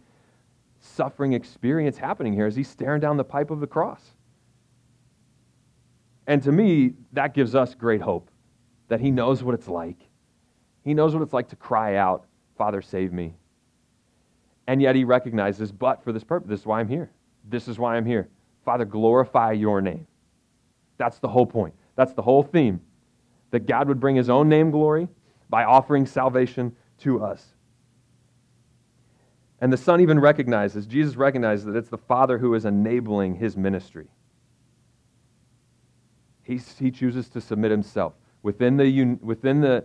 [0.79, 4.01] suffering experience happening here as he's staring down the pipe of the cross.
[6.27, 8.29] And to me, that gives us great hope
[8.87, 9.97] that he knows what it's like.
[10.83, 12.25] He knows what it's like to cry out,
[12.57, 13.35] Father, save me.
[14.67, 17.11] And yet he recognizes, but for this purpose, this is why I'm here.
[17.47, 18.29] This is why I'm here.
[18.63, 20.05] Father, glorify your name.
[20.97, 21.73] That's the whole point.
[21.95, 22.81] That's the whole theme.
[23.51, 25.07] That God would bring his own name glory
[25.49, 27.55] by offering salvation to us.
[29.61, 33.57] And the Son even recognizes, Jesus recognizes that it's the Father who is enabling his
[33.57, 34.07] ministry.
[36.43, 39.83] He, he chooses to submit himself within the, within the,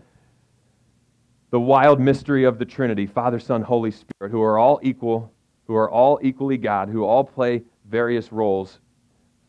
[1.50, 5.32] the wild mystery of the Trinity, Father, Son, Holy Spirit, who are all equal,
[5.66, 8.78] who are all equally God, who all play various roles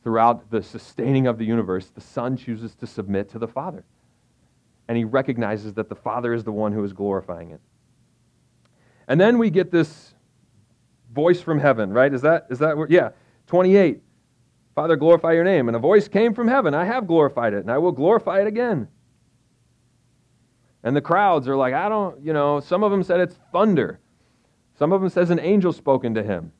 [0.03, 1.89] throughout the sustaining of the universe.
[1.89, 3.85] The Son chooses to submit to the Father.
[4.87, 7.61] And he recognizes that the Father is the one who is glorifying it.
[9.07, 10.14] And then we get this
[11.15, 12.13] voice from heaven, right?
[12.13, 13.09] Is that, is that, yeah,
[13.47, 14.01] 28.
[14.75, 15.69] Father, glorify your name.
[15.69, 16.75] And a voice came from heaven.
[16.75, 18.89] I have glorified it, and I will glorify it again.
[20.83, 23.99] And the crowds are like, I don't, you know, some of them said it's thunder.
[24.77, 26.51] Some of them says an angel spoken to him.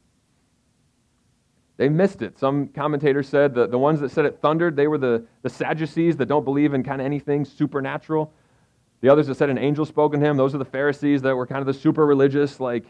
[1.78, 2.40] They missed it.
[2.40, 6.16] Some commentators said that the ones that said it thundered, they were the, the Sadducees
[6.18, 8.32] that don't believe in kind of anything supernatural.
[9.02, 11.46] The others that said an angel spoken to him, those are the Pharisees that were
[11.46, 12.86] kind of the super religious, like,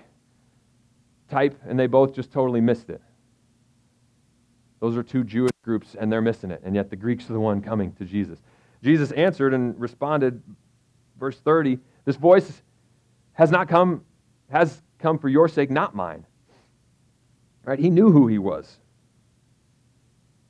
[1.36, 3.02] type, and they both just totally missed it.
[4.80, 6.62] Those are two Jewish groups, and they're missing it.
[6.64, 8.40] And yet the Greeks are the one coming to Jesus.
[8.82, 10.42] Jesus answered and responded,
[11.20, 12.62] verse 30, This voice
[13.34, 14.06] has not come,
[14.50, 16.26] has come for your sake, not mine.
[17.66, 17.80] Right?
[17.80, 18.78] He knew who he was.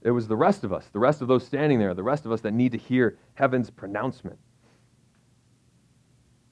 [0.03, 2.31] It was the rest of us, the rest of those standing there, the rest of
[2.31, 4.37] us that need to hear heaven's pronouncement.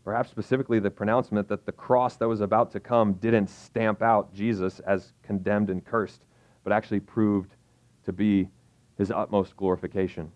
[0.03, 4.33] Perhaps specifically the pronouncement that the cross that was about to come didn't stamp out
[4.33, 6.21] Jesus as condemned and cursed,
[6.63, 7.55] but actually proved
[8.03, 8.49] to be
[8.97, 10.29] his utmost glorification.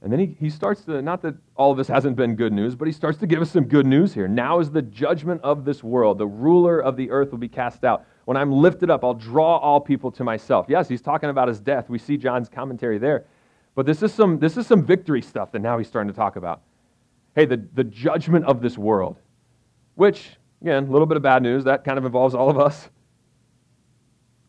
[0.00, 2.74] And then he, he starts to, not that all of this hasn't been good news,
[2.74, 4.28] but he starts to give us some good news here.
[4.28, 6.18] Now is the judgment of this world.
[6.18, 8.06] The ruler of the earth will be cast out.
[8.24, 10.66] When I'm lifted up, I'll draw all people to myself.
[10.68, 11.90] Yes, he's talking about his death.
[11.90, 13.26] We see John's commentary there.
[13.74, 16.36] But this is some, this is some victory stuff that now he's starting to talk
[16.36, 16.62] about
[17.34, 19.16] hey, the, the judgment of this world,
[19.94, 22.88] which, again, a little bit of bad news, that kind of involves all of us.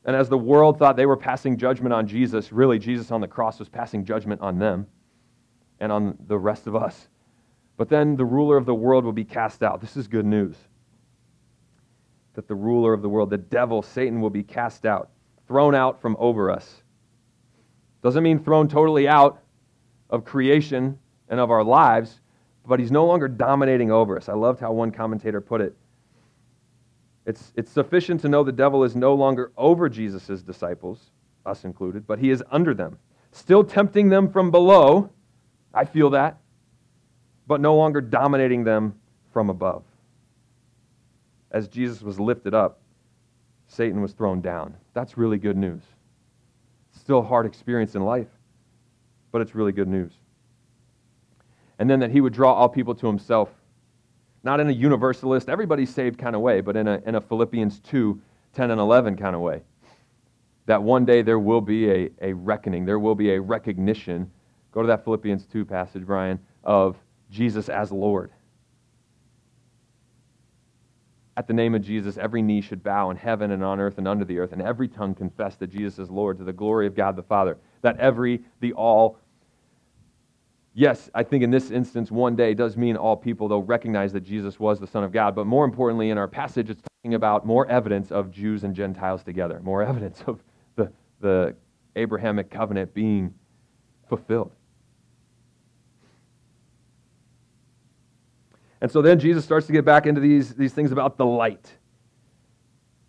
[0.06, 3.28] And as the world thought they were passing judgment on Jesus, really, Jesus on the
[3.28, 4.88] cross was passing judgment on them
[5.80, 7.08] and on the rest of us.
[7.78, 9.82] But then the ruler of the world will be cast out.
[9.82, 10.56] This is good news.
[12.34, 15.10] That the ruler of the world, the devil, Satan, will be cast out,
[15.48, 16.84] thrown out from over us.
[18.02, 19.42] Doesn't mean thrown totally out
[20.10, 20.98] of creation
[21.30, 22.19] and of our lives,
[22.70, 24.30] but he's no longer dominating over us.
[24.30, 25.76] I loved how one commentator put it.
[27.26, 31.10] It's, it's sufficient to know the devil is no longer over Jesus' disciples,
[31.48, 33.00] us included, but he is under them,
[33.32, 35.10] still tempting them from below.
[35.74, 36.38] I feel that,
[37.48, 38.94] but no longer dominating them
[39.34, 39.84] from above.
[41.50, 42.82] As Jesus was lifted up,
[43.68, 44.76] Satan was thrown down.
[44.94, 45.82] That's really good news.
[46.92, 48.30] Still a hard experience in life,
[49.32, 50.19] but it's really good news
[51.80, 53.50] and then that he would draw all people to himself.
[54.44, 57.80] Not in a universalist, everybody's saved kind of way, but in a, in a Philippians
[57.80, 58.22] 2
[58.54, 59.62] 10 and 11 kind of way.
[60.66, 64.32] That one day there will be a, a reckoning, there will be a recognition
[64.72, 66.98] Go to that Philippians 2 passage, Brian, of
[67.32, 68.32] Jesus as Lord.
[71.38, 74.08] At the name of Jesus, every knee should bow in heaven and on earth and
[74.08, 76.96] under the earth, and every tongue confess that Jesus is Lord to the glory of
[76.96, 77.58] God the Father.
[77.82, 79.18] That every, the all,
[80.74, 84.22] yes, I think in this instance, one day does mean all people, though, recognize that
[84.22, 85.36] Jesus was the Son of God.
[85.36, 89.24] But more importantly, in our passage, it's talking about more evidence of Jews and Gentiles
[89.24, 90.44] together, more evidence of
[90.76, 91.56] the, the
[91.96, 93.34] Abrahamic covenant being
[94.08, 94.52] fulfilled.
[98.82, 101.70] And so then Jesus starts to get back into these, these things about the light,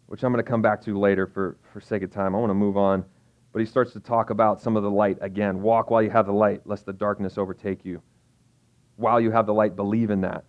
[0.07, 2.35] which I'm going to come back to later for, for sake of time.
[2.35, 3.05] I want to move on.
[3.53, 5.63] But he starts to talk about some of the light again.
[5.63, 8.01] Walk while you have the light, lest the darkness overtake you.
[8.97, 10.45] While you have the light, believe in that.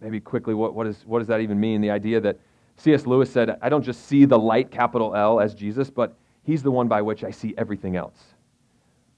[0.00, 1.80] Maybe quickly, what, what, is, what does that even mean?
[1.80, 2.38] The idea that
[2.76, 3.06] C.S.
[3.06, 6.70] Lewis said, I don't just see the light, capital L, as Jesus, but he's the
[6.70, 8.18] one by which I see everything else.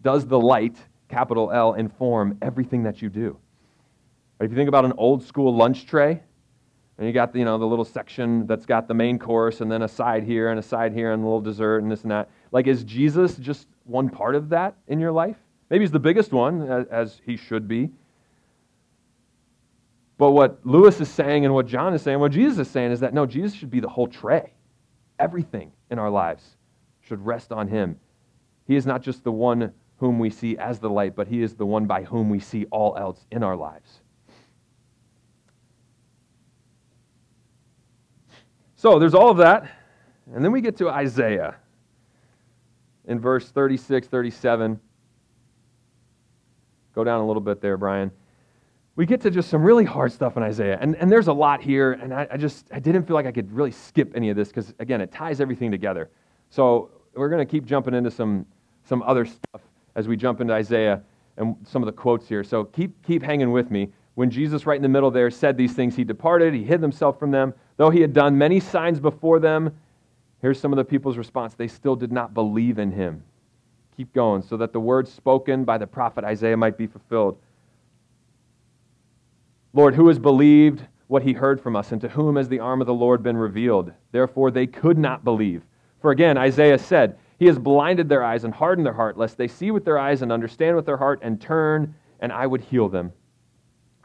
[0.03, 0.77] Does the light
[1.13, 3.37] capital L, inform everything that you do.
[4.41, 6.23] If you think about an old school lunch tray,
[7.03, 9.69] and you got the, you know, the little section that's got the main course and
[9.69, 12.12] then a side here and a side here and a little dessert and this and
[12.12, 12.31] that.
[12.53, 15.35] Like, is Jesus just one part of that in your life?
[15.69, 16.62] Maybe he's the biggest one,
[16.93, 17.91] as he should be.
[20.17, 23.01] But what Lewis is saying and what John is saying, what Jesus is saying is
[23.01, 24.53] that no, Jesus should be the whole tray.
[25.19, 26.57] Everything in our lives
[27.01, 27.99] should rest on him.
[28.69, 31.55] He is not just the one whom we see as the light, but he is
[31.55, 34.02] the one by whom we see all else in our lives.
[38.83, 39.71] So there's all of that.
[40.35, 41.55] And then we get to Isaiah
[43.05, 44.81] in verse 36, 37.
[46.92, 48.11] Go down a little bit there, Brian.
[48.97, 50.79] We get to just some really hard stuff in Isaiah.
[50.81, 53.31] And, and there's a lot here, and I, I just I didn't feel like I
[53.31, 56.11] could really skip any of this because, again, it ties everything together.
[56.51, 58.45] So we're going to keep jumping into some,
[58.83, 59.61] some other stuff
[59.95, 61.03] as we jump into Isaiah
[61.37, 62.42] and some of the quotes here.
[62.42, 63.92] So keep, keep hanging with me.
[64.14, 67.18] When Jesus, right in the middle there, said these things, he departed, he hid himself
[67.21, 67.55] from them.
[67.83, 69.75] Though he had done many signs before them,
[70.40, 73.25] here's some of the people's response they still did not believe in him.
[73.97, 77.38] Keep going, so that the words spoken by the prophet Isaiah might be fulfilled.
[79.73, 82.81] Lord, who has believed what he heard from us, and to whom has the arm
[82.81, 83.90] of the Lord been revealed?
[84.12, 85.64] Therefore, they could not believe.
[86.01, 89.49] For again, Isaiah said, he has blinded their eyes and hardened their heart, lest they
[89.49, 92.88] see with their eyes and understand with their heart and turn, and I would heal
[92.88, 93.12] them.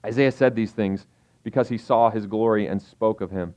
[0.04, 1.06] Isaiah said these things
[1.44, 3.54] because he saw his glory and spoke of him.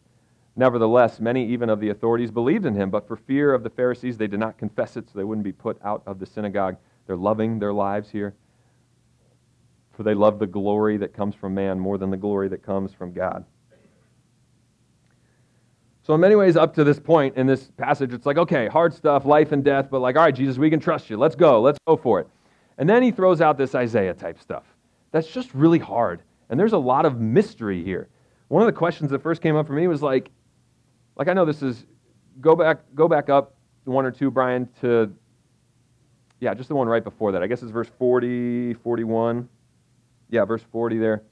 [0.60, 4.18] Nevertheless, many even of the authorities believed in him, but for fear of the Pharisees,
[4.18, 6.76] they did not confess it so they wouldn't be put out of the synagogue.
[7.06, 8.34] They're loving their lives here,
[9.92, 12.92] for they love the glory that comes from man more than the glory that comes
[12.92, 13.46] from God.
[16.02, 18.92] So, in many ways, up to this point in this passage, it's like, okay, hard
[18.92, 21.16] stuff, life and death, but like, all right, Jesus, we can trust you.
[21.16, 21.62] Let's go.
[21.62, 22.28] Let's go for it.
[22.76, 24.64] And then he throws out this Isaiah type stuff.
[25.10, 26.20] That's just really hard.
[26.50, 28.10] And there's a lot of mystery here.
[28.48, 30.30] One of the questions that first came up for me was like,
[31.16, 31.84] like I know this is
[32.40, 35.12] go back go back up one or two, Brian, to
[36.40, 37.42] yeah, just the one right before that.
[37.42, 39.48] I guess it's verse 40, 41.
[40.30, 41.22] Yeah, verse 40 there.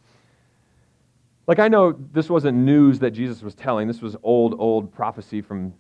[1.47, 5.41] Like, I know this wasn't news that Jesus was telling, this was old, old prophecy
[5.41, 5.73] from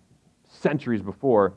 [0.49, 1.55] centuries before.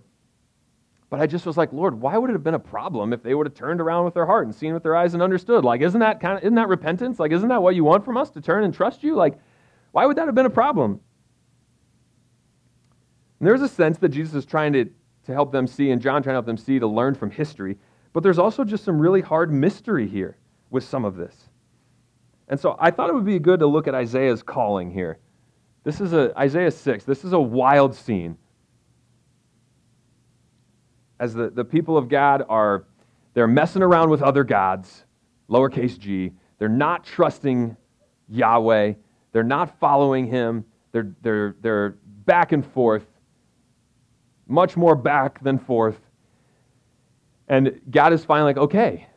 [1.10, 3.34] But I just was like, Lord, why would it have been a problem if they
[3.34, 5.64] would have turned around with their heart and seen with their eyes and understood?
[5.64, 7.20] Like, isn't that kind of isn't that repentance?
[7.20, 9.16] Like, isn't that what you want from us to turn and trust you?
[9.16, 9.38] Like,
[9.92, 11.00] why would that have been a problem?
[13.42, 16.22] And there's a sense that Jesus is trying to, to help them see, and John
[16.22, 17.76] trying to help them see to learn from history.
[18.14, 20.38] But there's also just some really hard mystery here
[20.70, 21.50] with some of this.
[22.50, 25.18] And so I thought it would be good to look at Isaiah's calling here.
[25.84, 27.04] This is a, Isaiah 6.
[27.04, 28.38] This is a wild scene.
[31.20, 32.86] As the, the people of God are,
[33.34, 35.06] they're messing around with other gods,
[35.50, 36.32] lowercase g.
[36.60, 37.76] They're not trusting
[38.30, 38.94] Yahweh.
[39.32, 40.64] They're not following him.
[40.92, 43.08] They're, they're, they're back and forth,
[44.52, 45.98] much more back than forth.
[47.48, 49.08] And God is finally like, okay,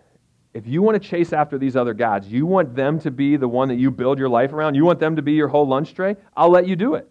[0.55, 3.49] if you want to chase after these other gods, you want them to be the
[3.49, 5.95] one that you build your life around, you want them to be your whole lunch
[5.95, 7.11] tray, I'll let you do it.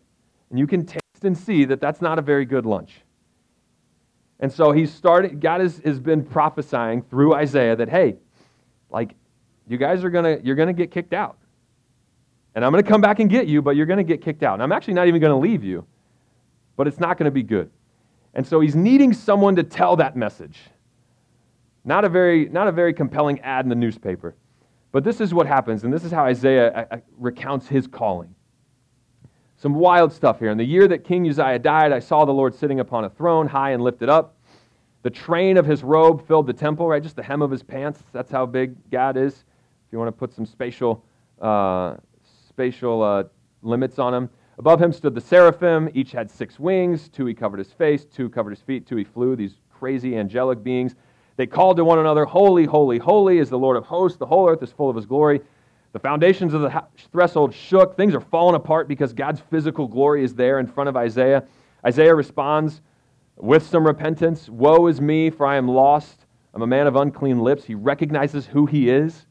[0.49, 3.01] And you can taste and see that that's not a very good lunch.
[4.39, 8.15] And so he started, God has, has been prophesying through Isaiah that, hey,
[8.89, 9.15] like,
[9.67, 11.37] you guys are going to, you're going to get kicked out.
[12.55, 14.43] And I'm going to come back and get you, but you're going to get kicked
[14.43, 14.55] out.
[14.55, 15.85] And I'm actually not even going to leave you,
[16.75, 17.69] but it's not going to be good.
[18.33, 20.59] And so he's needing someone to tell that message.
[21.85, 24.35] Not a very, not a very compelling ad in the newspaper.
[24.91, 28.33] But this is what happens, and this is how Isaiah uh, uh, recounts his calling.
[29.57, 30.51] Some wild stuff here.
[30.51, 33.47] In the year that King Uzziah died, I saw the Lord sitting upon a throne,
[33.47, 34.37] high and lifted up.
[35.01, 37.01] The train of his robe filled the temple, right?
[37.01, 38.03] Just the hem of his pants.
[38.13, 39.33] That's how big God is.
[39.33, 41.03] If you want to put some spatial,
[41.41, 41.95] uh,
[42.47, 43.23] spatial uh,
[43.63, 44.29] limits on him.
[44.59, 45.89] Above him stood the seraphim.
[45.93, 47.09] Each had six wings.
[47.09, 49.35] Two he covered his face, two covered his feet, two he flew.
[49.35, 50.95] These crazy angelic beings.
[51.35, 54.17] They called to one another, Holy, holy, holy is the Lord of hosts.
[54.17, 55.41] The whole earth is full of his glory.
[55.93, 57.97] The foundations of the threshold shook.
[57.97, 61.43] Things are falling apart because God's physical glory is there in front of Isaiah.
[61.85, 62.81] Isaiah responds
[63.35, 66.25] with some repentance Woe is me, for I am lost.
[66.53, 67.63] I'm a man of unclean lips.
[67.63, 69.25] He recognizes who he is,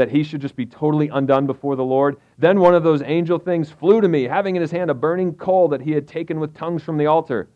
[0.00, 2.16] that he should just be totally undone before the Lord.
[2.38, 5.34] Then one of those angel things flew to me, having in his hand a burning
[5.34, 7.50] coal that he had taken with tongues from the altar.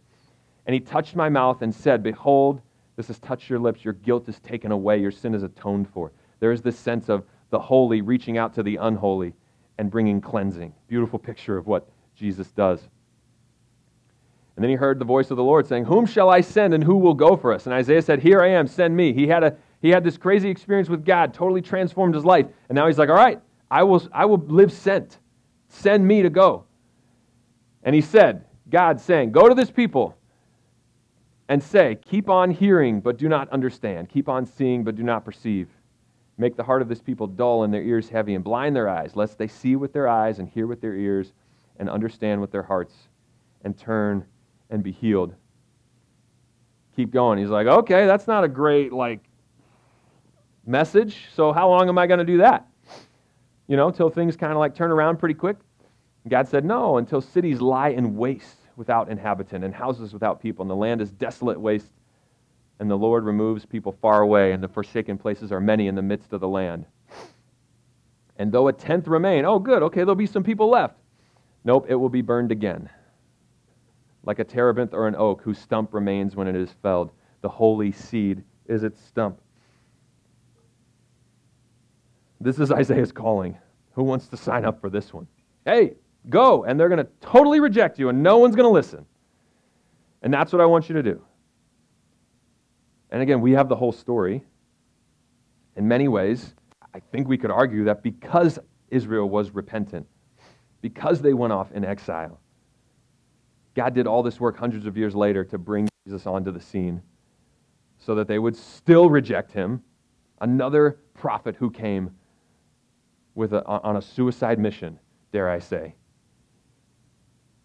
[0.67, 2.61] And he touched my mouth and said, Behold,
[2.97, 3.83] this has touched your lips.
[3.83, 5.01] Your guilt is taken away.
[5.01, 6.13] Your sin is atoned for.
[6.41, 9.33] There is this sense of the holy reaching out to the unholy
[9.79, 10.75] and bringing cleansing.
[10.87, 12.81] Beautiful picture of what Jesus does.
[14.57, 16.85] And then he heard the voice of the Lord saying, Whom shall I send and
[16.85, 17.65] who will go for us?
[17.65, 19.15] And Isaiah said, Here I am, send me.
[19.15, 22.47] He had, a, he had this crazy experience with God, totally transformed his life.
[22.71, 23.39] And now he's like, All right,
[23.71, 25.19] I will, I will live sent.
[25.69, 26.65] Send me to go.
[27.83, 30.17] And he said, God saying, Go to this people
[31.51, 34.09] and say, Keep on hearing, but do not understand.
[34.09, 35.69] Keep on seeing, but do not perceive.
[36.39, 39.15] Make the heart of this people dull and their ears heavy, and blind their eyes,
[39.17, 41.35] lest they see with their eyes and hear with their ears
[41.79, 42.95] and understand with their hearts
[43.65, 44.25] and turn
[44.71, 45.35] and be healed.
[46.97, 47.39] Keep going.
[47.39, 49.24] He's like, okay, that's not a great like
[50.67, 51.27] message.
[51.35, 52.67] So how long am I going to do that?
[53.67, 55.57] You know, until things kind of like turn around pretty quick.
[56.29, 60.71] God said, no, until cities lie in waste without inhabitant, and houses without people, and
[60.71, 61.93] the land is desolate waste,
[62.81, 66.03] and the Lord removes people far away, and the forsaken places are many in the
[66.03, 66.87] midst of the land.
[68.37, 70.97] And though a tenth remain, oh, good, okay, there'll be some people left.
[71.63, 72.91] Nope, it will be burned again.
[74.25, 77.13] Like a terebinth or an oak whose stump remains when it is felled.
[77.43, 79.39] The holy seed is its stump.
[82.41, 83.57] This is Isaiah's calling.
[83.93, 85.27] Who wants to sign up for this one?
[85.65, 85.95] Hey,
[86.31, 89.05] Go, and they're going to totally reject you, and no one's going to listen.
[90.23, 91.23] And that's what I want you to do.
[93.11, 94.43] And again, we have the whole story.
[95.77, 96.55] In many ways,
[96.95, 98.59] I think we could argue that because
[98.89, 100.07] Israel was repentant,
[100.81, 102.41] because they went off in exile,
[103.75, 107.03] God did all this work hundreds of years later to bring Jesus onto the scene
[107.99, 109.83] so that they would still reject him,
[110.41, 112.11] another prophet who came
[113.35, 114.99] with a, on a suicide mission,
[115.33, 115.95] dare I say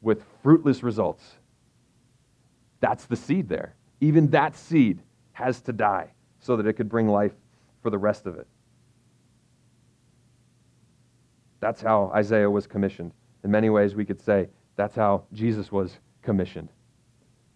[0.02, 1.24] with fruitless results.
[2.80, 3.76] That's the seed there.
[4.00, 5.02] Even that seed
[5.34, 7.34] has to die so that it could bring life
[7.82, 8.48] for the rest of it.
[11.60, 13.12] That's how Isaiah was commissioned.
[13.44, 14.48] In many ways, we could say
[14.78, 16.70] that's how Jesus was commissioned,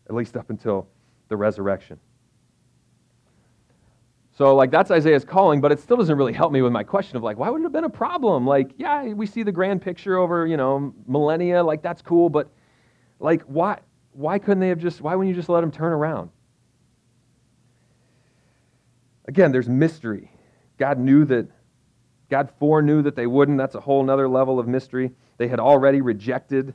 [0.10, 0.88] at least up until
[1.30, 2.00] the resurrection.
[4.36, 7.18] So, like, that's Isaiah's calling, but it still doesn't really help me with my question
[7.18, 8.48] of, like, why would it have been a problem?
[8.48, 12.50] Like, yeah, we see the grand picture over, you know, millennia, like, that's cool, but,
[13.20, 13.80] like, why,
[14.14, 16.32] why couldn't they have just, why wouldn't you just let him turn around?
[19.28, 20.32] Again, there's mystery.
[20.80, 21.48] God knew that,
[22.32, 23.60] God foreknew that they wouldn't.
[23.60, 25.12] That's a whole other level of mystery.
[25.38, 26.74] They had already rejected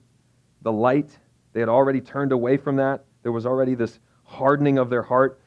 [0.62, 1.18] the light,
[1.54, 3.04] they had already turned away from that.
[3.24, 5.40] There was already this hardening of their heart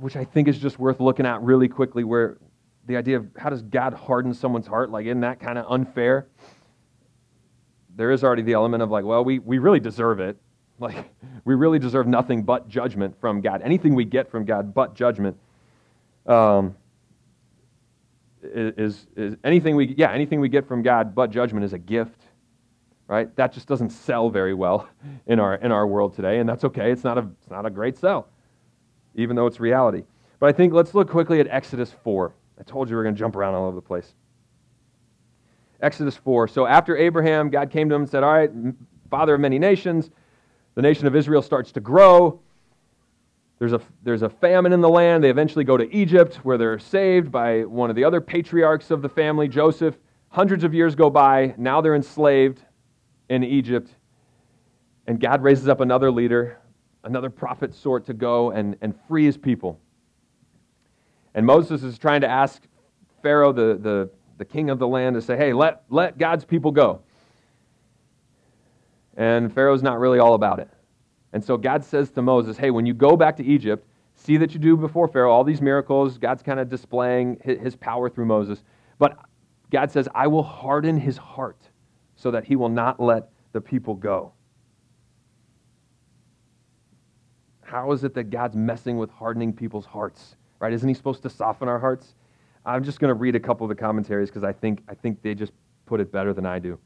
[0.00, 2.38] which I think is just worth looking at really quickly, where
[2.86, 4.90] the idea of how does God harden someone's heart?
[4.90, 6.26] Like, isn't that kind of unfair?
[7.96, 10.36] There is already the element of like, well, we, we really deserve it.
[10.78, 11.08] Like,
[11.46, 13.62] we really deserve nothing but judgment from God.
[13.62, 15.38] Anything we get from God but judgment
[16.26, 16.76] um,
[18.42, 22.20] is, is anything we, yeah, anything we get from God but judgment is a gift,
[23.08, 23.34] right?
[23.36, 24.86] That just doesn't sell very well
[25.26, 26.92] in our, in our world today, and that's okay.
[26.92, 28.28] It's not a, it's not a great sell
[29.16, 30.04] even though it's reality.
[30.38, 32.32] But I think let's look quickly at Exodus 4.
[32.58, 34.14] I told you we are going to jump around all over the place.
[35.80, 36.48] Exodus 4.
[36.48, 38.50] So after Abraham, God came to him and said, All right,
[39.10, 40.10] father of many nations,
[40.74, 42.40] the nation of Israel starts to grow.
[43.58, 45.24] There's a, there's a famine in the land.
[45.24, 49.00] They eventually go to Egypt, where they're saved by one of the other patriarchs of
[49.00, 49.96] the family, Joseph.
[50.28, 51.54] Hundreds of years go by.
[51.56, 52.62] Now they're enslaved
[53.30, 53.90] in Egypt.
[55.06, 56.58] And God raises up another leader,
[57.06, 59.80] another prophet sort to go and, and free his people.
[61.34, 62.62] And Moses is trying to ask
[63.22, 66.70] Pharaoh, the, the, the king of the land, to say, hey, let, let God's people
[66.70, 67.00] go.
[69.16, 70.68] And Pharaoh's not really all about it.
[71.32, 74.52] And so God says to Moses, hey, when you go back to Egypt, see that
[74.52, 76.18] you do before Pharaoh all these miracles.
[76.18, 78.62] God's kind of displaying his power through Moses.
[78.98, 79.18] But
[79.70, 81.58] God says, I will harden his heart
[82.16, 84.32] so that he will not let the people go.
[87.66, 90.36] How is it that God's messing with hardening people's hearts?
[90.60, 90.72] Right?
[90.72, 92.14] Isn't he supposed to soften our hearts?
[92.64, 95.20] I'm just going to read a couple of the commentaries because I think, I think
[95.22, 95.52] they just
[95.84, 96.78] put it better than I do.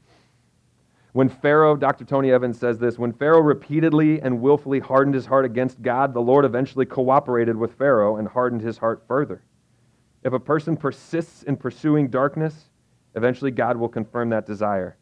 [1.12, 2.04] When Pharaoh, Dr.
[2.04, 6.20] Tony Evans says this, when Pharaoh repeatedly and willfully hardened his heart against God, the
[6.20, 9.42] Lord eventually cooperated with Pharaoh and hardened his heart further.
[10.22, 12.70] If a person persists in pursuing darkness,
[13.16, 14.96] eventually God will confirm that desire.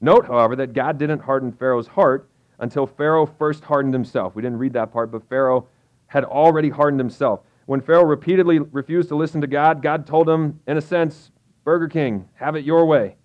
[0.00, 2.29] Note, however, that God didn't harden Pharaoh's heart
[2.60, 4.34] until Pharaoh first hardened himself.
[4.34, 5.66] We didn't read that part, but Pharaoh
[6.06, 7.40] had already hardened himself.
[7.66, 11.30] When Pharaoh repeatedly refused to listen to God, God told him, in a sense,
[11.64, 13.16] Burger King, have it your way.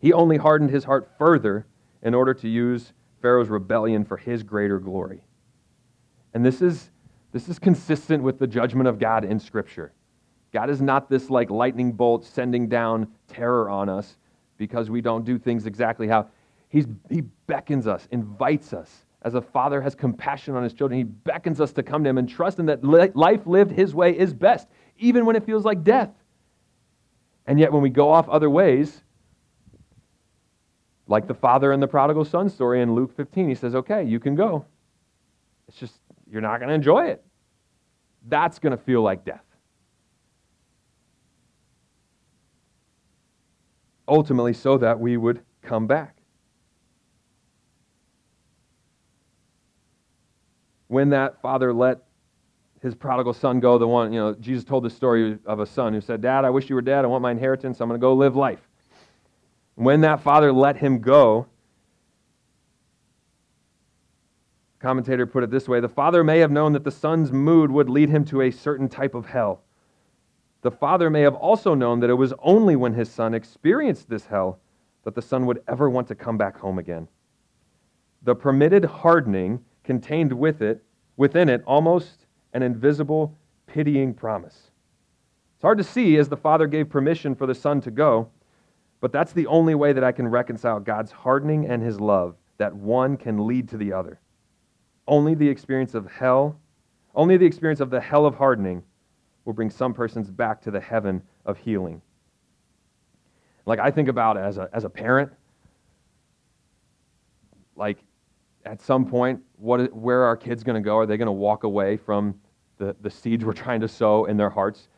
[0.00, 1.66] He only hardened his heart further
[2.02, 5.24] in order to use Pharaoh's rebellion for his greater glory.
[6.34, 6.90] And this is,
[7.32, 9.92] this is consistent with the judgment of God in Scripture.
[10.52, 14.16] God is not this like lightning bolt sending down terror on us
[14.56, 16.28] because we don't do things exactly how
[16.68, 19.04] He's, He beckons us, invites us.
[19.22, 22.18] As a father has compassion on his children, he beckons us to come to him
[22.18, 25.82] and trust him that life lived his way is best, even when it feels like
[25.82, 26.10] death.
[27.46, 29.02] And yet, when we go off other ways,
[31.08, 34.20] like the father and the prodigal son story in Luke 15, he says, Okay, you
[34.20, 34.66] can go.
[35.66, 35.98] It's just,
[36.30, 37.24] you're not going to enjoy it.
[38.28, 39.44] That's going to feel like death.
[44.06, 46.17] Ultimately, so that we would come back.
[50.88, 52.02] When that father let
[52.82, 55.92] his prodigal son go, the one, you know, Jesus told the story of a son
[55.92, 57.04] who said, Dad, I wish you were dead.
[57.04, 57.80] I want my inheritance.
[57.80, 58.60] I'm going to go live life.
[59.74, 61.46] When that father let him go,
[64.80, 67.90] commentator put it this way the father may have known that the son's mood would
[67.90, 69.62] lead him to a certain type of hell.
[70.62, 74.26] The father may have also known that it was only when his son experienced this
[74.26, 74.60] hell
[75.04, 77.08] that the son would ever want to come back home again.
[78.22, 80.84] The permitted hardening contained with it,
[81.16, 83.34] within it almost an invisible,
[83.66, 84.70] pitying promise.
[85.54, 88.28] It's hard to see as the father gave permission for the son to go,
[89.00, 92.76] but that's the only way that I can reconcile God's hardening and his love, that
[92.76, 94.20] one can lead to the other.
[95.06, 96.60] Only the experience of hell,
[97.14, 98.82] only the experience of the hell of hardening
[99.46, 102.02] will bring some persons back to the heaven of healing.
[103.64, 105.32] Like I think about as a, as a parent,
[107.74, 108.04] like
[108.68, 110.98] at some point, what, where are our kids going to go?
[110.98, 112.38] Are they going to walk away from
[112.76, 114.88] the, the seeds we're trying to sow in their hearts?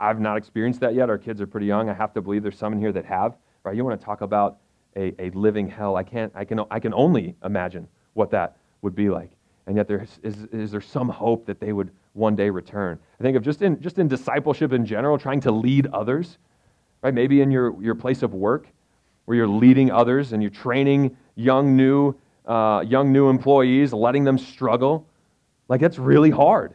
[0.00, 1.08] I've not experienced that yet.
[1.08, 1.88] Our kids are pretty young.
[1.88, 3.36] I have to believe there's some in here that have.
[3.62, 3.76] Right?
[3.76, 4.58] You want to talk about
[4.96, 5.96] a, a living hell?
[5.96, 6.32] I can't.
[6.34, 6.60] I can.
[6.70, 9.30] I can only imagine what that would be like.
[9.66, 12.98] And yet, there is, is there some hope that they would one day return?
[13.20, 16.38] I think of just in just in discipleship in general, trying to lead others.
[17.02, 17.14] Right?
[17.14, 18.66] Maybe in your your place of work,
[19.26, 22.14] where you're leading others and you're training young new
[22.46, 25.06] uh, young new employees, letting them struggle.
[25.68, 26.74] Like that's really hard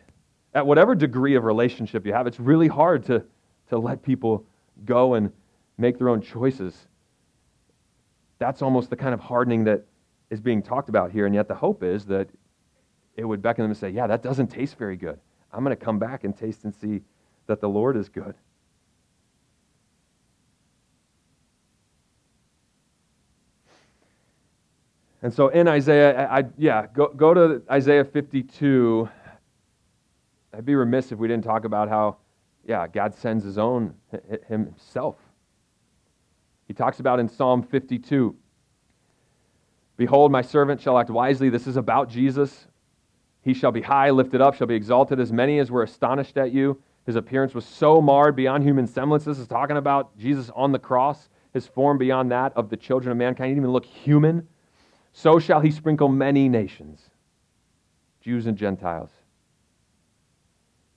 [0.57, 3.23] at whatever degree of relationship you have, it's really hard to,
[3.69, 4.43] to let people
[4.85, 5.31] go and
[5.77, 6.87] make their own choices.
[8.39, 9.85] That's almost the kind of hardening that
[10.31, 11.27] is being talked about here.
[11.27, 12.29] And yet the hope is that
[13.15, 15.19] it would beckon them to say, yeah, that doesn't taste very good.
[15.53, 17.01] I'm going to come back and taste and see
[17.45, 18.33] that the Lord is good.
[25.21, 29.09] And so in Isaiah, I, I, yeah, go, go to Isaiah 52
[30.57, 32.17] I'd be remiss if we didn't talk about how,
[32.65, 33.93] yeah, God sends his own
[34.47, 35.15] himself.
[36.67, 38.35] He talks about in Psalm 52
[39.97, 41.49] Behold, my servant shall act wisely.
[41.49, 42.67] This is about Jesus.
[43.41, 45.19] He shall be high, lifted up, shall be exalted.
[45.19, 46.79] As many as were astonished at you.
[47.07, 49.25] His appearance was so marred beyond human semblance.
[49.25, 53.11] This is talking about Jesus on the cross, his form beyond that of the children
[53.11, 53.47] of mankind.
[53.47, 54.47] He didn't even look human.
[55.17, 57.01] So shall he sprinkle many nations,
[58.21, 59.09] Jews and Gentiles.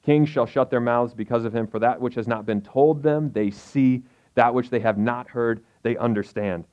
[0.05, 3.03] Kings shall shut their mouths because of him, for that which has not been told
[3.03, 4.03] them, they see.
[4.35, 6.66] That which they have not heard, they understand.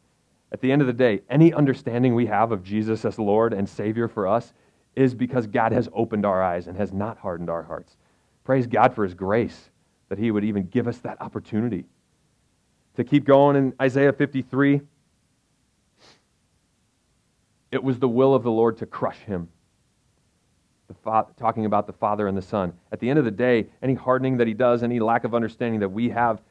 [0.51, 3.67] At the end of the day, any understanding we have of Jesus as Lord and
[3.67, 4.51] Savior for us
[4.97, 7.95] is because God has opened our eyes and has not hardened our hearts.
[8.43, 9.69] Praise God for his grace
[10.09, 11.85] that he would even give us that opportunity.
[12.97, 14.81] To keep going in Isaiah 53,
[17.71, 19.49] it was the will of the Lord to crush him
[21.03, 22.73] fa- talking about the Father and the Son.
[22.91, 25.79] At the end of the day, any hardening that he does, any lack of understanding
[25.79, 26.41] that we have,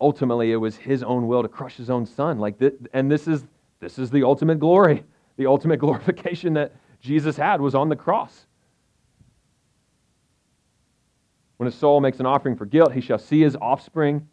[0.00, 2.38] ultimately it was his own will to crush his own son.
[2.38, 3.44] Like this, and this is
[3.80, 5.04] this is the ultimate glory.
[5.36, 8.46] The ultimate glorification that Jesus had was on the cross.
[11.56, 14.26] When a soul makes an offering for guilt, he shall see his offspring.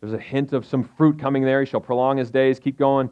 [0.00, 1.60] There's a hint of some fruit coming there.
[1.60, 2.60] He shall prolong his days.
[2.60, 3.08] Keep going.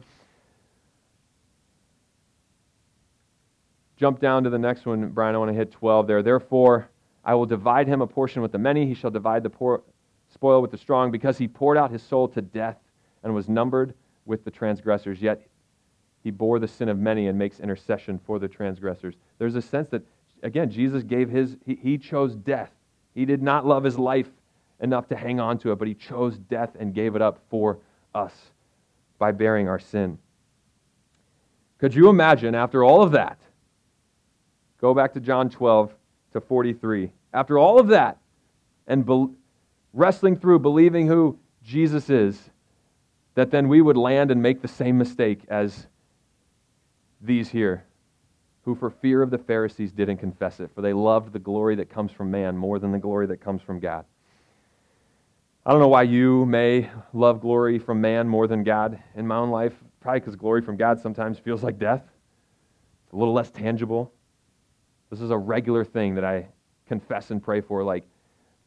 [4.03, 5.33] Jump down to the next one, Brian.
[5.33, 6.21] I want to hit 12 there.
[6.21, 6.89] Therefore,
[7.23, 8.85] I will divide him a portion with the many.
[8.85, 9.81] He shall divide the poor,
[10.27, 12.75] spoil with the strong, because he poured out his soul to death
[13.23, 13.93] and was numbered
[14.25, 15.21] with the transgressors.
[15.21, 15.47] Yet
[16.21, 19.15] he bore the sin of many and makes intercession for the transgressors.
[19.37, 20.01] There's a sense that,
[20.41, 22.71] again, Jesus gave his, he, he chose death.
[23.15, 24.27] He did not love his life
[24.81, 27.79] enough to hang on to it, but he chose death and gave it up for
[28.13, 28.33] us
[29.17, 30.17] by bearing our sin.
[31.77, 33.39] Could you imagine, after all of that,
[34.83, 35.95] go back to John 12
[36.33, 38.17] to 43, after all of that,
[38.85, 39.29] and be-
[39.93, 42.49] wrestling through believing who Jesus is,
[43.35, 45.87] that then we would land and make the same mistake as
[47.21, 47.85] these here,
[48.65, 51.89] who for fear of the Pharisees didn't confess it, for they loved the glory that
[51.89, 54.03] comes from man more than the glory that comes from God.
[55.65, 59.37] I don't know why you may love glory from man more than God in my
[59.37, 59.73] own life.
[60.01, 62.03] Probably because glory from God sometimes feels like death.
[63.05, 64.11] It's a little less tangible.
[65.13, 66.47] This is a regular thing that I
[66.87, 67.83] confess and pray for.
[67.83, 68.03] Like,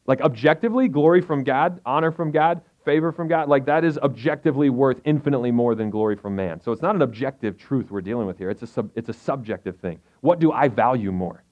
[0.05, 4.69] like objectively, glory from God, honor from God, favor from God, like that is objectively
[4.69, 6.61] worth infinitely more than glory from man.
[6.61, 8.49] So it's not an objective truth we're dealing with here.
[8.49, 9.99] It's a, sub, it's a subjective thing.
[10.21, 11.43] What do I value more?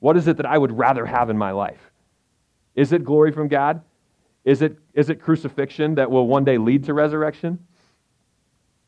[0.00, 1.90] What is it that I would rather have in my life?
[2.74, 3.80] Is it glory from God?
[4.44, 7.58] Is it, is it crucifixion that will one day lead to resurrection?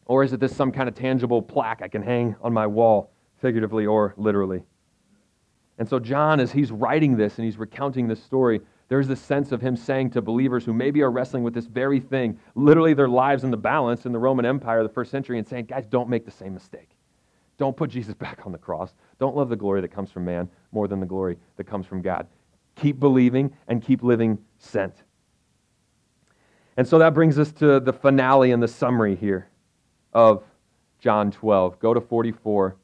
[0.05, 3.13] Or is it this some kind of tangible plaque I can hang on my wall,
[3.41, 4.63] figuratively or literally?
[5.79, 9.53] And so, John, as he's writing this and he's recounting this story, there's this sense
[9.53, 13.09] of him saying to believers who maybe are wrestling with this very thing, literally their
[13.09, 15.87] lives in the balance in the Roman Empire of the first century, and saying, guys,
[15.87, 16.91] don't make the same mistake.
[17.59, 18.95] Don't put Jesus back on the cross.
[19.19, 22.03] Don't love the glory that comes from man more than the glory that comes from
[22.03, 22.27] God.
[22.75, 24.95] Keep believing and keep living sent.
[26.77, 29.49] And so that brings us to the finale and the summary here
[30.13, 30.45] of
[31.01, 31.79] John 12.
[31.81, 32.77] Go to 44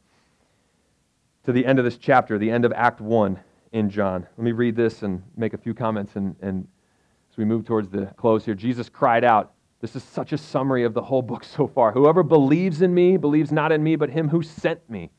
[1.45, 3.39] to the end of this chapter, the end of Act 1
[3.73, 4.27] in John.
[4.37, 6.17] Let me read this and make a few comments.
[6.17, 6.67] And, and
[7.31, 9.53] as we move towards the close here, Jesus cried out.
[9.81, 11.93] This is such a summary of the whole book so far.
[11.93, 15.11] Whoever believes in me believes not in me, but him who sent me.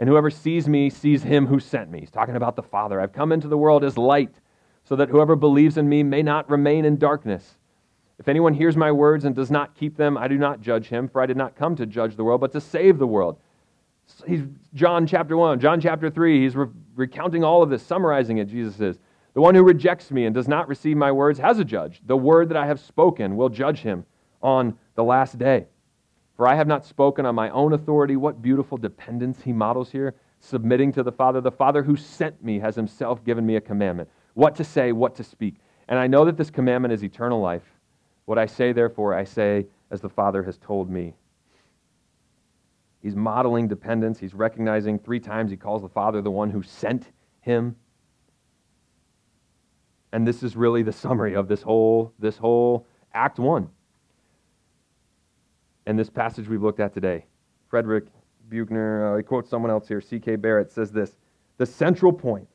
[0.00, 2.00] And whoever sees me sees him who sent me.
[2.00, 3.00] He's talking about the Father.
[3.00, 4.34] I've come into the world as light,
[4.84, 7.56] so that whoever believes in me may not remain in darkness.
[8.18, 11.08] If anyone hears my words and does not keep them, I do not judge him,
[11.08, 13.38] for I did not come to judge the world, but to save the world
[14.26, 14.42] he's
[14.74, 18.46] John chapter 1, John chapter 3, he's re- recounting all of this, summarizing it.
[18.46, 18.98] Jesus says,
[19.34, 22.00] The one who rejects me and does not receive my words has a judge.
[22.06, 24.04] The word that I have spoken will judge him
[24.42, 25.66] on the last day.
[26.36, 28.16] For I have not spoken on my own authority.
[28.16, 31.40] What beautiful dependence he models here, submitting to the Father.
[31.40, 35.16] The Father who sent me has himself given me a commandment what to say, what
[35.16, 35.56] to speak.
[35.88, 37.64] And I know that this commandment is eternal life.
[38.26, 41.14] What I say, therefore, I say as the Father has told me.
[43.02, 44.18] He's modeling dependence.
[44.18, 47.76] He's recognizing three times he calls the Father the one who sent him.
[50.12, 53.68] And this is really the summary of this whole, this whole Act 1.
[55.86, 57.26] And this passage we've looked at today.
[57.68, 58.06] Frederick
[58.48, 60.36] Buechner, uh, he quotes someone else here, C.K.
[60.36, 61.16] Barrett, says this
[61.58, 62.48] The central point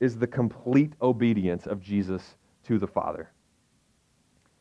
[0.00, 3.30] is the complete obedience of Jesus to the Father.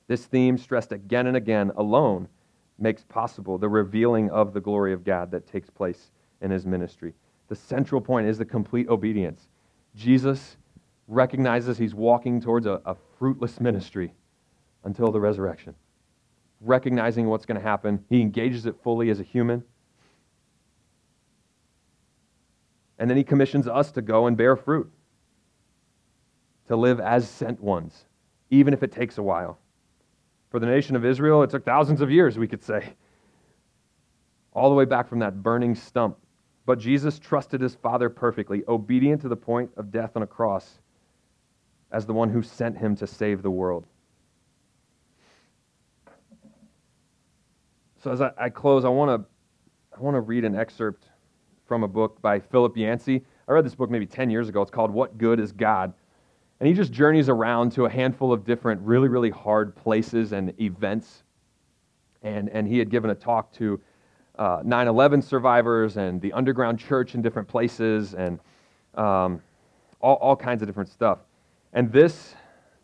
[0.07, 2.27] This theme, stressed again and again, alone
[2.81, 6.11] makes possible the revealing of the glory of God that takes place
[6.41, 7.13] in his ministry.
[7.47, 9.47] The central point is the complete obedience.
[9.95, 10.57] Jesus
[11.07, 14.13] recognizes he's walking towards a, a fruitless ministry
[14.83, 15.75] until the resurrection.
[16.61, 19.63] Recognizing what's going to happen, he engages it fully as a human.
[22.97, 24.89] And then he commissions us to go and bear fruit,
[26.67, 28.05] to live as sent ones,
[28.49, 29.59] even if it takes a while.
[30.51, 32.93] For the nation of Israel, it took thousands of years, we could say,
[34.53, 36.17] all the way back from that burning stump.
[36.65, 40.81] But Jesus trusted his Father perfectly, obedient to the point of death on a cross,
[41.91, 43.87] as the one who sent him to save the world.
[48.03, 49.27] So, as I, I close, I want to
[49.97, 51.09] I want to read an excerpt
[51.65, 53.23] from a book by Philip Yancey.
[53.47, 54.61] I read this book maybe 10 years ago.
[54.61, 55.93] It's called What Good is God?
[56.61, 60.53] And he just journeys around to a handful of different, really, really hard places and
[60.61, 61.23] events.
[62.21, 63.81] And, and he had given a talk to
[64.37, 68.39] uh, 9 uh, 11 survivors and the underground church in different places and
[68.93, 69.41] um,
[70.01, 71.17] all, all kinds of different stuff.
[71.73, 72.35] And this,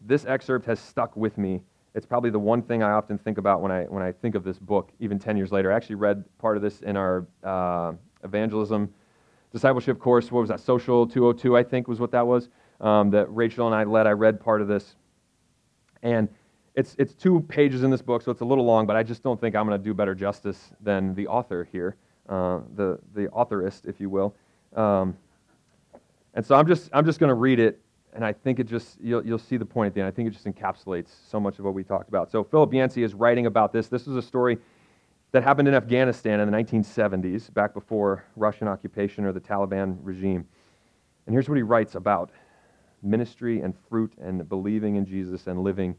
[0.07, 1.61] this excerpt has stuck with me.
[1.93, 4.43] It's probably the one thing I often think about when I, when I think of
[4.43, 5.71] this book, even 10 years later.
[5.71, 8.91] I actually read part of this in our uh, evangelism
[9.53, 10.31] discipleship course.
[10.31, 10.61] What was that?
[10.61, 12.49] Social 202, I think, was what that was
[12.81, 14.07] um, that Rachel and I led.
[14.07, 14.95] I read part of this.
[16.03, 16.29] And
[16.75, 19.23] it's, it's two pages in this book, so it's a little long, but I just
[19.23, 21.95] don't think I'm going to do better justice than the author here,
[22.29, 24.35] uh, the, the authorist, if you will.
[24.75, 25.17] Um,
[26.35, 27.81] and so I'm just, I'm just going to read it,
[28.13, 30.07] and I think it just, you'll, you'll see the point at the end.
[30.07, 32.29] I think it just encapsulates so much of what we talked about.
[32.29, 33.87] So Philip Yancey is writing about this.
[33.87, 34.59] This is a story
[35.31, 40.45] that happened in Afghanistan in the 1970s, back before Russian occupation or the Taliban regime.
[41.25, 42.29] And here's what he writes about
[43.01, 45.95] ministry and fruit and believing in Jesus and living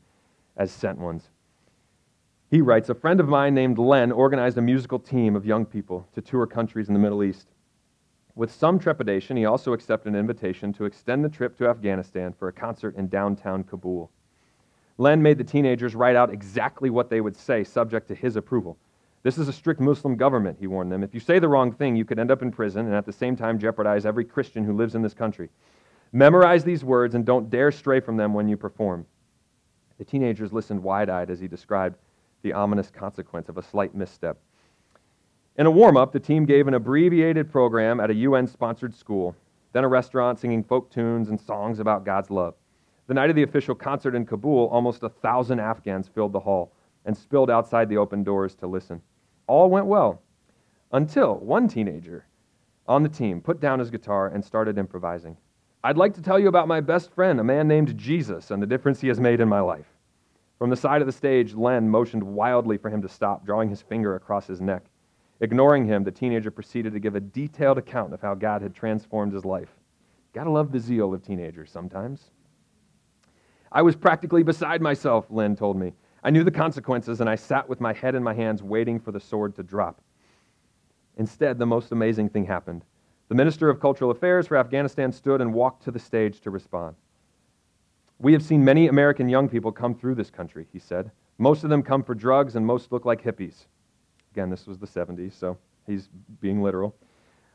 [0.56, 1.28] as sent ones.
[2.50, 6.08] He writes A friend of mine named Len organized a musical team of young people
[6.14, 7.48] to tour countries in the Middle East.
[8.34, 12.48] With some trepidation, he also accepted an invitation to extend the trip to Afghanistan for
[12.48, 14.10] a concert in downtown Kabul.
[14.96, 18.78] Len made the teenagers write out exactly what they would say, subject to his approval.
[19.22, 21.02] This is a strict Muslim government, he warned them.
[21.02, 23.12] If you say the wrong thing, you could end up in prison and at the
[23.12, 25.50] same time jeopardize every Christian who lives in this country.
[26.12, 29.06] Memorize these words and don't dare stray from them when you perform.
[29.98, 31.96] The teenagers listened wide eyed as he described
[32.42, 34.38] the ominous consequence of a slight misstep.
[35.56, 39.34] In a warm up, the team gave an abbreviated program at a UN sponsored school,
[39.72, 42.54] then a restaurant singing folk tunes and songs about God's love.
[43.08, 46.72] The night of the official concert in Kabul, almost a thousand Afghans filled the hall
[47.04, 49.02] and spilled outside the open doors to listen.
[49.46, 50.22] All went well
[50.92, 52.26] until one teenager
[52.86, 55.36] on the team put down his guitar and started improvising.
[55.84, 58.66] I'd like to tell you about my best friend, a man named Jesus, and the
[58.66, 59.86] difference he has made in my life.
[60.58, 63.80] From the side of the stage, Len motioned wildly for him to stop, drawing his
[63.80, 64.86] finger across his neck.
[65.40, 69.32] Ignoring him, the teenager proceeded to give a detailed account of how God had transformed
[69.32, 69.70] his life.
[70.32, 72.30] Gotta love the zeal of teenagers sometimes.
[73.70, 75.92] I was practically beside myself, Len told me.
[76.24, 79.12] I knew the consequences, and I sat with my head in my hands, waiting for
[79.12, 80.00] the sword to drop.
[81.16, 82.84] Instead, the most amazing thing happened.
[83.28, 86.96] The Minister of Cultural Affairs for Afghanistan stood and walked to the stage to respond.
[88.18, 91.10] We have seen many American young people come through this country, he said.
[91.36, 93.66] Most of them come for drugs, and most look like hippies.
[94.32, 96.08] Again, this was the 70s, so he's
[96.40, 96.96] being literal.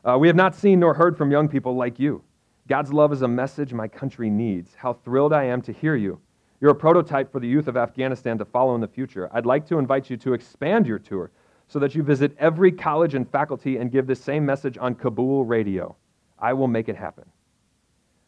[0.04, 2.22] Uh, we have not seen nor heard from young people like you.
[2.68, 4.74] God's love is a message my country needs.
[4.76, 6.20] How thrilled I am to hear you.
[6.60, 9.28] You're a prototype for the youth of Afghanistan to follow in the future.
[9.32, 11.30] I'd like to invite you to expand your tour
[11.68, 15.44] so that you visit every college and faculty and give the same message on Kabul
[15.44, 15.96] radio.
[16.38, 17.24] I will make it happen.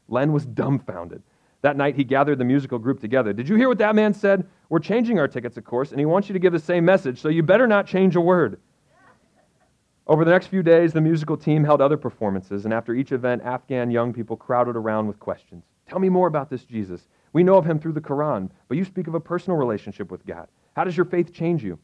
[0.09, 1.23] Len was dumbfounded.
[1.63, 3.33] That night, he gathered the musical group together.
[3.33, 4.47] Did you hear what that man said?
[4.69, 7.21] We're changing our tickets, of course, and he wants you to give the same message,
[7.21, 8.61] so you better not change a word.
[10.07, 13.43] Over the next few days, the musical team held other performances, and after each event,
[13.43, 15.65] Afghan young people crowded around with questions.
[15.89, 17.09] Tell me more about this Jesus.
[17.33, 20.25] We know of him through the Quran, but you speak of a personal relationship with
[20.25, 20.47] God.
[20.77, 21.79] How does your faith change you?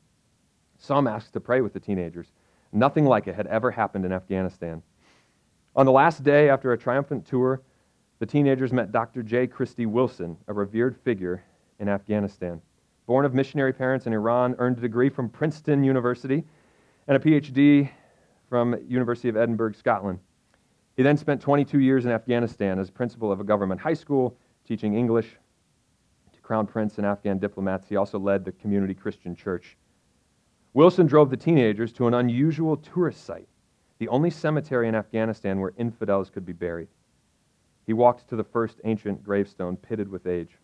[0.83, 2.33] Some asked to pray with the teenagers.
[2.73, 4.83] Nothing like it had ever happened in Afghanistan.
[5.77, 7.63] On the last day after a triumphant tour,
[8.19, 9.23] the teenagers met Dr.
[9.23, 9.47] J.
[9.47, 11.45] Christy Wilson, a revered figure
[11.79, 12.61] in Afghanistan.
[13.07, 16.43] Born of missionary parents in Iran, earned a degree from Princeton University
[17.07, 17.89] and a PhD
[18.49, 20.19] from University of Edinburgh, Scotland.
[20.97, 24.95] He then spent 22 years in Afghanistan as principal of a government high school, teaching
[24.95, 25.37] English,
[26.33, 29.77] to crown prince and Afghan diplomats, he also led the community Christian church.
[30.75, 33.49] Wilson drove the teenagers to an unusual tourist site,
[33.99, 36.89] the only cemetery in Afghanistan where infidels could be buried.
[37.87, 40.57] He walked to the first ancient gravestone, pitted with age.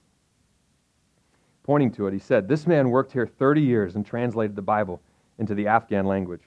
[1.62, 5.02] Pointing to it, he said, This man worked here 30 years and translated the Bible
[5.38, 6.44] into the Afghan language.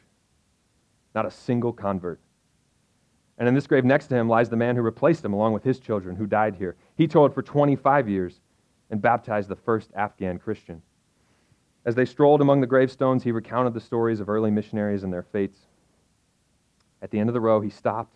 [1.14, 2.20] Not a single convert.
[3.38, 5.64] And in this grave next to him lies the man who replaced him, along with
[5.64, 6.76] his children, who died here.
[6.96, 8.40] He toiled for 25 years
[8.90, 10.82] and baptized the first Afghan Christian.
[11.86, 15.24] As they strolled among the gravestones, he recounted the stories of early missionaries and their
[15.24, 15.60] fates.
[17.02, 18.16] At the end of the row, he stopped,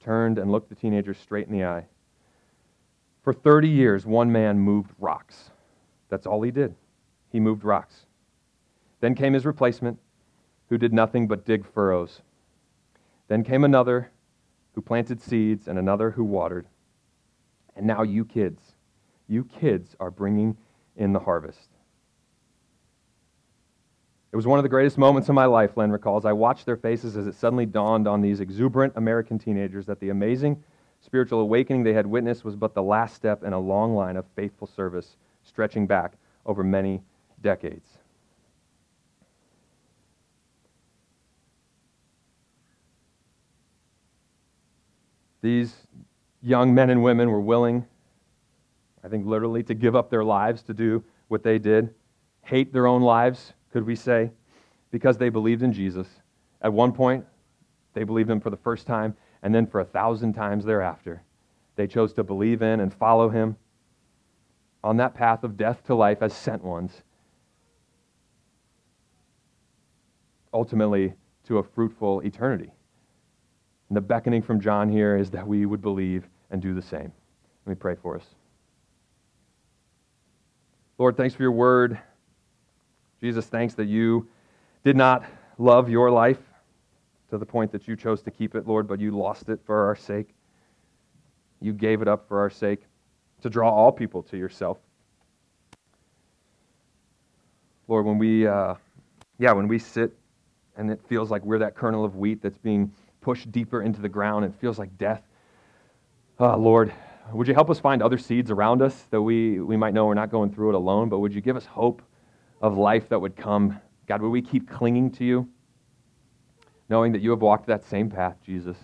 [0.00, 1.86] turned, and looked the teenagers straight in the eye.
[3.22, 5.50] For 30 years, one man moved rocks.
[6.08, 6.74] That's all he did.
[7.32, 8.06] He moved rocks.
[9.00, 9.98] Then came his replacement,
[10.68, 12.22] who did nothing but dig furrows.
[13.28, 14.10] Then came another
[14.74, 16.66] who planted seeds, and another who watered.
[17.74, 18.76] And now you kids
[19.28, 20.56] you kids are bringing
[20.96, 21.68] in the harvest.
[24.36, 26.26] It was one of the greatest moments of my life, Len recalls.
[26.26, 30.10] I watched their faces as it suddenly dawned on these exuberant American teenagers that the
[30.10, 30.62] amazing
[31.00, 34.26] spiritual awakening they had witnessed was but the last step in a long line of
[34.36, 37.00] faithful service stretching back over many
[37.40, 37.88] decades.
[45.40, 45.74] These
[46.42, 47.86] young men and women were willing
[49.02, 51.94] I think literally to give up their lives to do what they did,
[52.42, 54.30] hate their own lives, could we say,
[54.90, 56.08] because they believed in Jesus.
[56.62, 57.26] At one point,
[57.92, 61.22] they believed him for the first time, and then for a thousand times thereafter.
[61.74, 63.54] They chose to believe in and follow him
[64.82, 67.02] on that path of death to life as sent ones,
[70.54, 71.12] ultimately
[71.44, 72.70] to a fruitful eternity.
[73.90, 77.12] And the beckoning from John here is that we would believe and do the same.
[77.66, 78.24] Let me pray for us.
[80.96, 81.98] Lord, thanks for your word.
[83.20, 84.28] Jesus, thanks that you
[84.84, 85.24] did not
[85.58, 86.38] love your life
[87.30, 89.86] to the point that you chose to keep it, Lord, but you lost it for
[89.86, 90.28] our sake.
[91.60, 92.82] You gave it up for our sake
[93.42, 94.78] to draw all people to yourself.
[97.88, 98.74] Lord, when we, uh,
[99.38, 100.12] yeah, when we sit
[100.76, 104.08] and it feels like we're that kernel of wheat that's being pushed deeper into the
[104.08, 105.22] ground, it feels like death.
[106.38, 106.92] Uh, Lord,
[107.32, 110.14] would you help us find other seeds around us that we, we might know we're
[110.14, 112.02] not going through it alone, but would you give us hope
[112.60, 113.80] of life that would come?
[114.06, 115.48] God, would we keep clinging to you,
[116.88, 118.76] knowing that you have walked that same path, Jesus?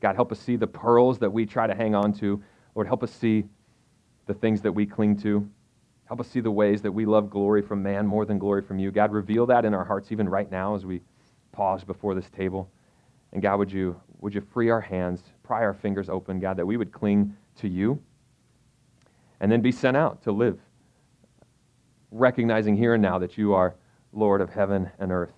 [0.00, 2.42] God, help us see the pearls that we try to hang on to.
[2.74, 3.44] Lord, help us see
[4.26, 5.48] the things that we cling to.
[6.06, 8.78] Help us see the ways that we love glory from man more than glory from
[8.78, 8.90] you.
[8.90, 11.00] God, reveal that in our hearts even right now as we
[11.52, 12.70] pause before this table.
[13.32, 16.66] And God, would you, would you free our hands, pry our fingers open, God, that
[16.66, 18.02] we would cling to you
[19.40, 20.58] and then be sent out to live,
[22.12, 23.74] recognizing here and now that you are
[24.12, 25.32] Lord of heaven and earth.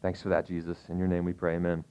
[0.00, 0.78] Thanks for that, Jesus.
[0.88, 1.84] In your name we pray, amen.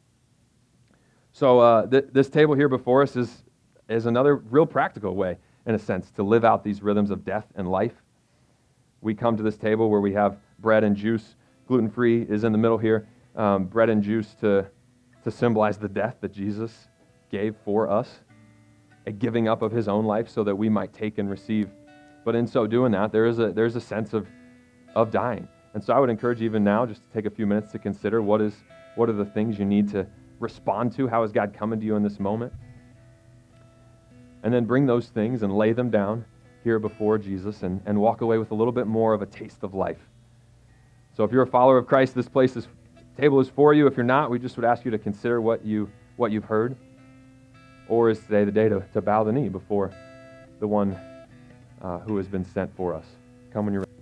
[1.33, 3.43] So, uh, th- this table here before us is,
[3.89, 7.45] is another real practical way, in a sense, to live out these rhythms of death
[7.55, 8.01] and life.
[9.01, 11.35] We come to this table where we have bread and juice.
[11.67, 13.07] Gluten free is in the middle here
[13.37, 14.65] um, bread and juice to,
[15.23, 16.87] to symbolize the death that Jesus
[17.31, 18.21] gave for us,
[19.05, 21.69] a giving up of his own life so that we might take and receive.
[22.27, 24.27] But in so doing that, there is a, there's a sense of,
[24.95, 25.47] of dying.
[25.73, 28.21] And so I would encourage even now just to take a few minutes to consider
[28.21, 28.53] what, is,
[28.95, 30.05] what are the things you need to
[30.37, 31.07] respond to?
[31.07, 32.51] How is God coming to you in this moment?
[34.43, 36.25] And then bring those things and lay them down
[36.65, 39.63] here before Jesus and, and walk away with a little bit more of a taste
[39.63, 40.09] of life.
[41.15, 42.67] So if you're a follower of Christ, this place is
[43.17, 43.87] table is for you.
[43.87, 46.75] If you're not, we just would ask you to consider what, you, what you've heard.
[47.87, 49.93] Or is today the day to, to bow the knee before
[50.59, 50.99] the one
[51.81, 53.05] uh, who has been sent for us?
[53.51, 53.96] Come when you're ready.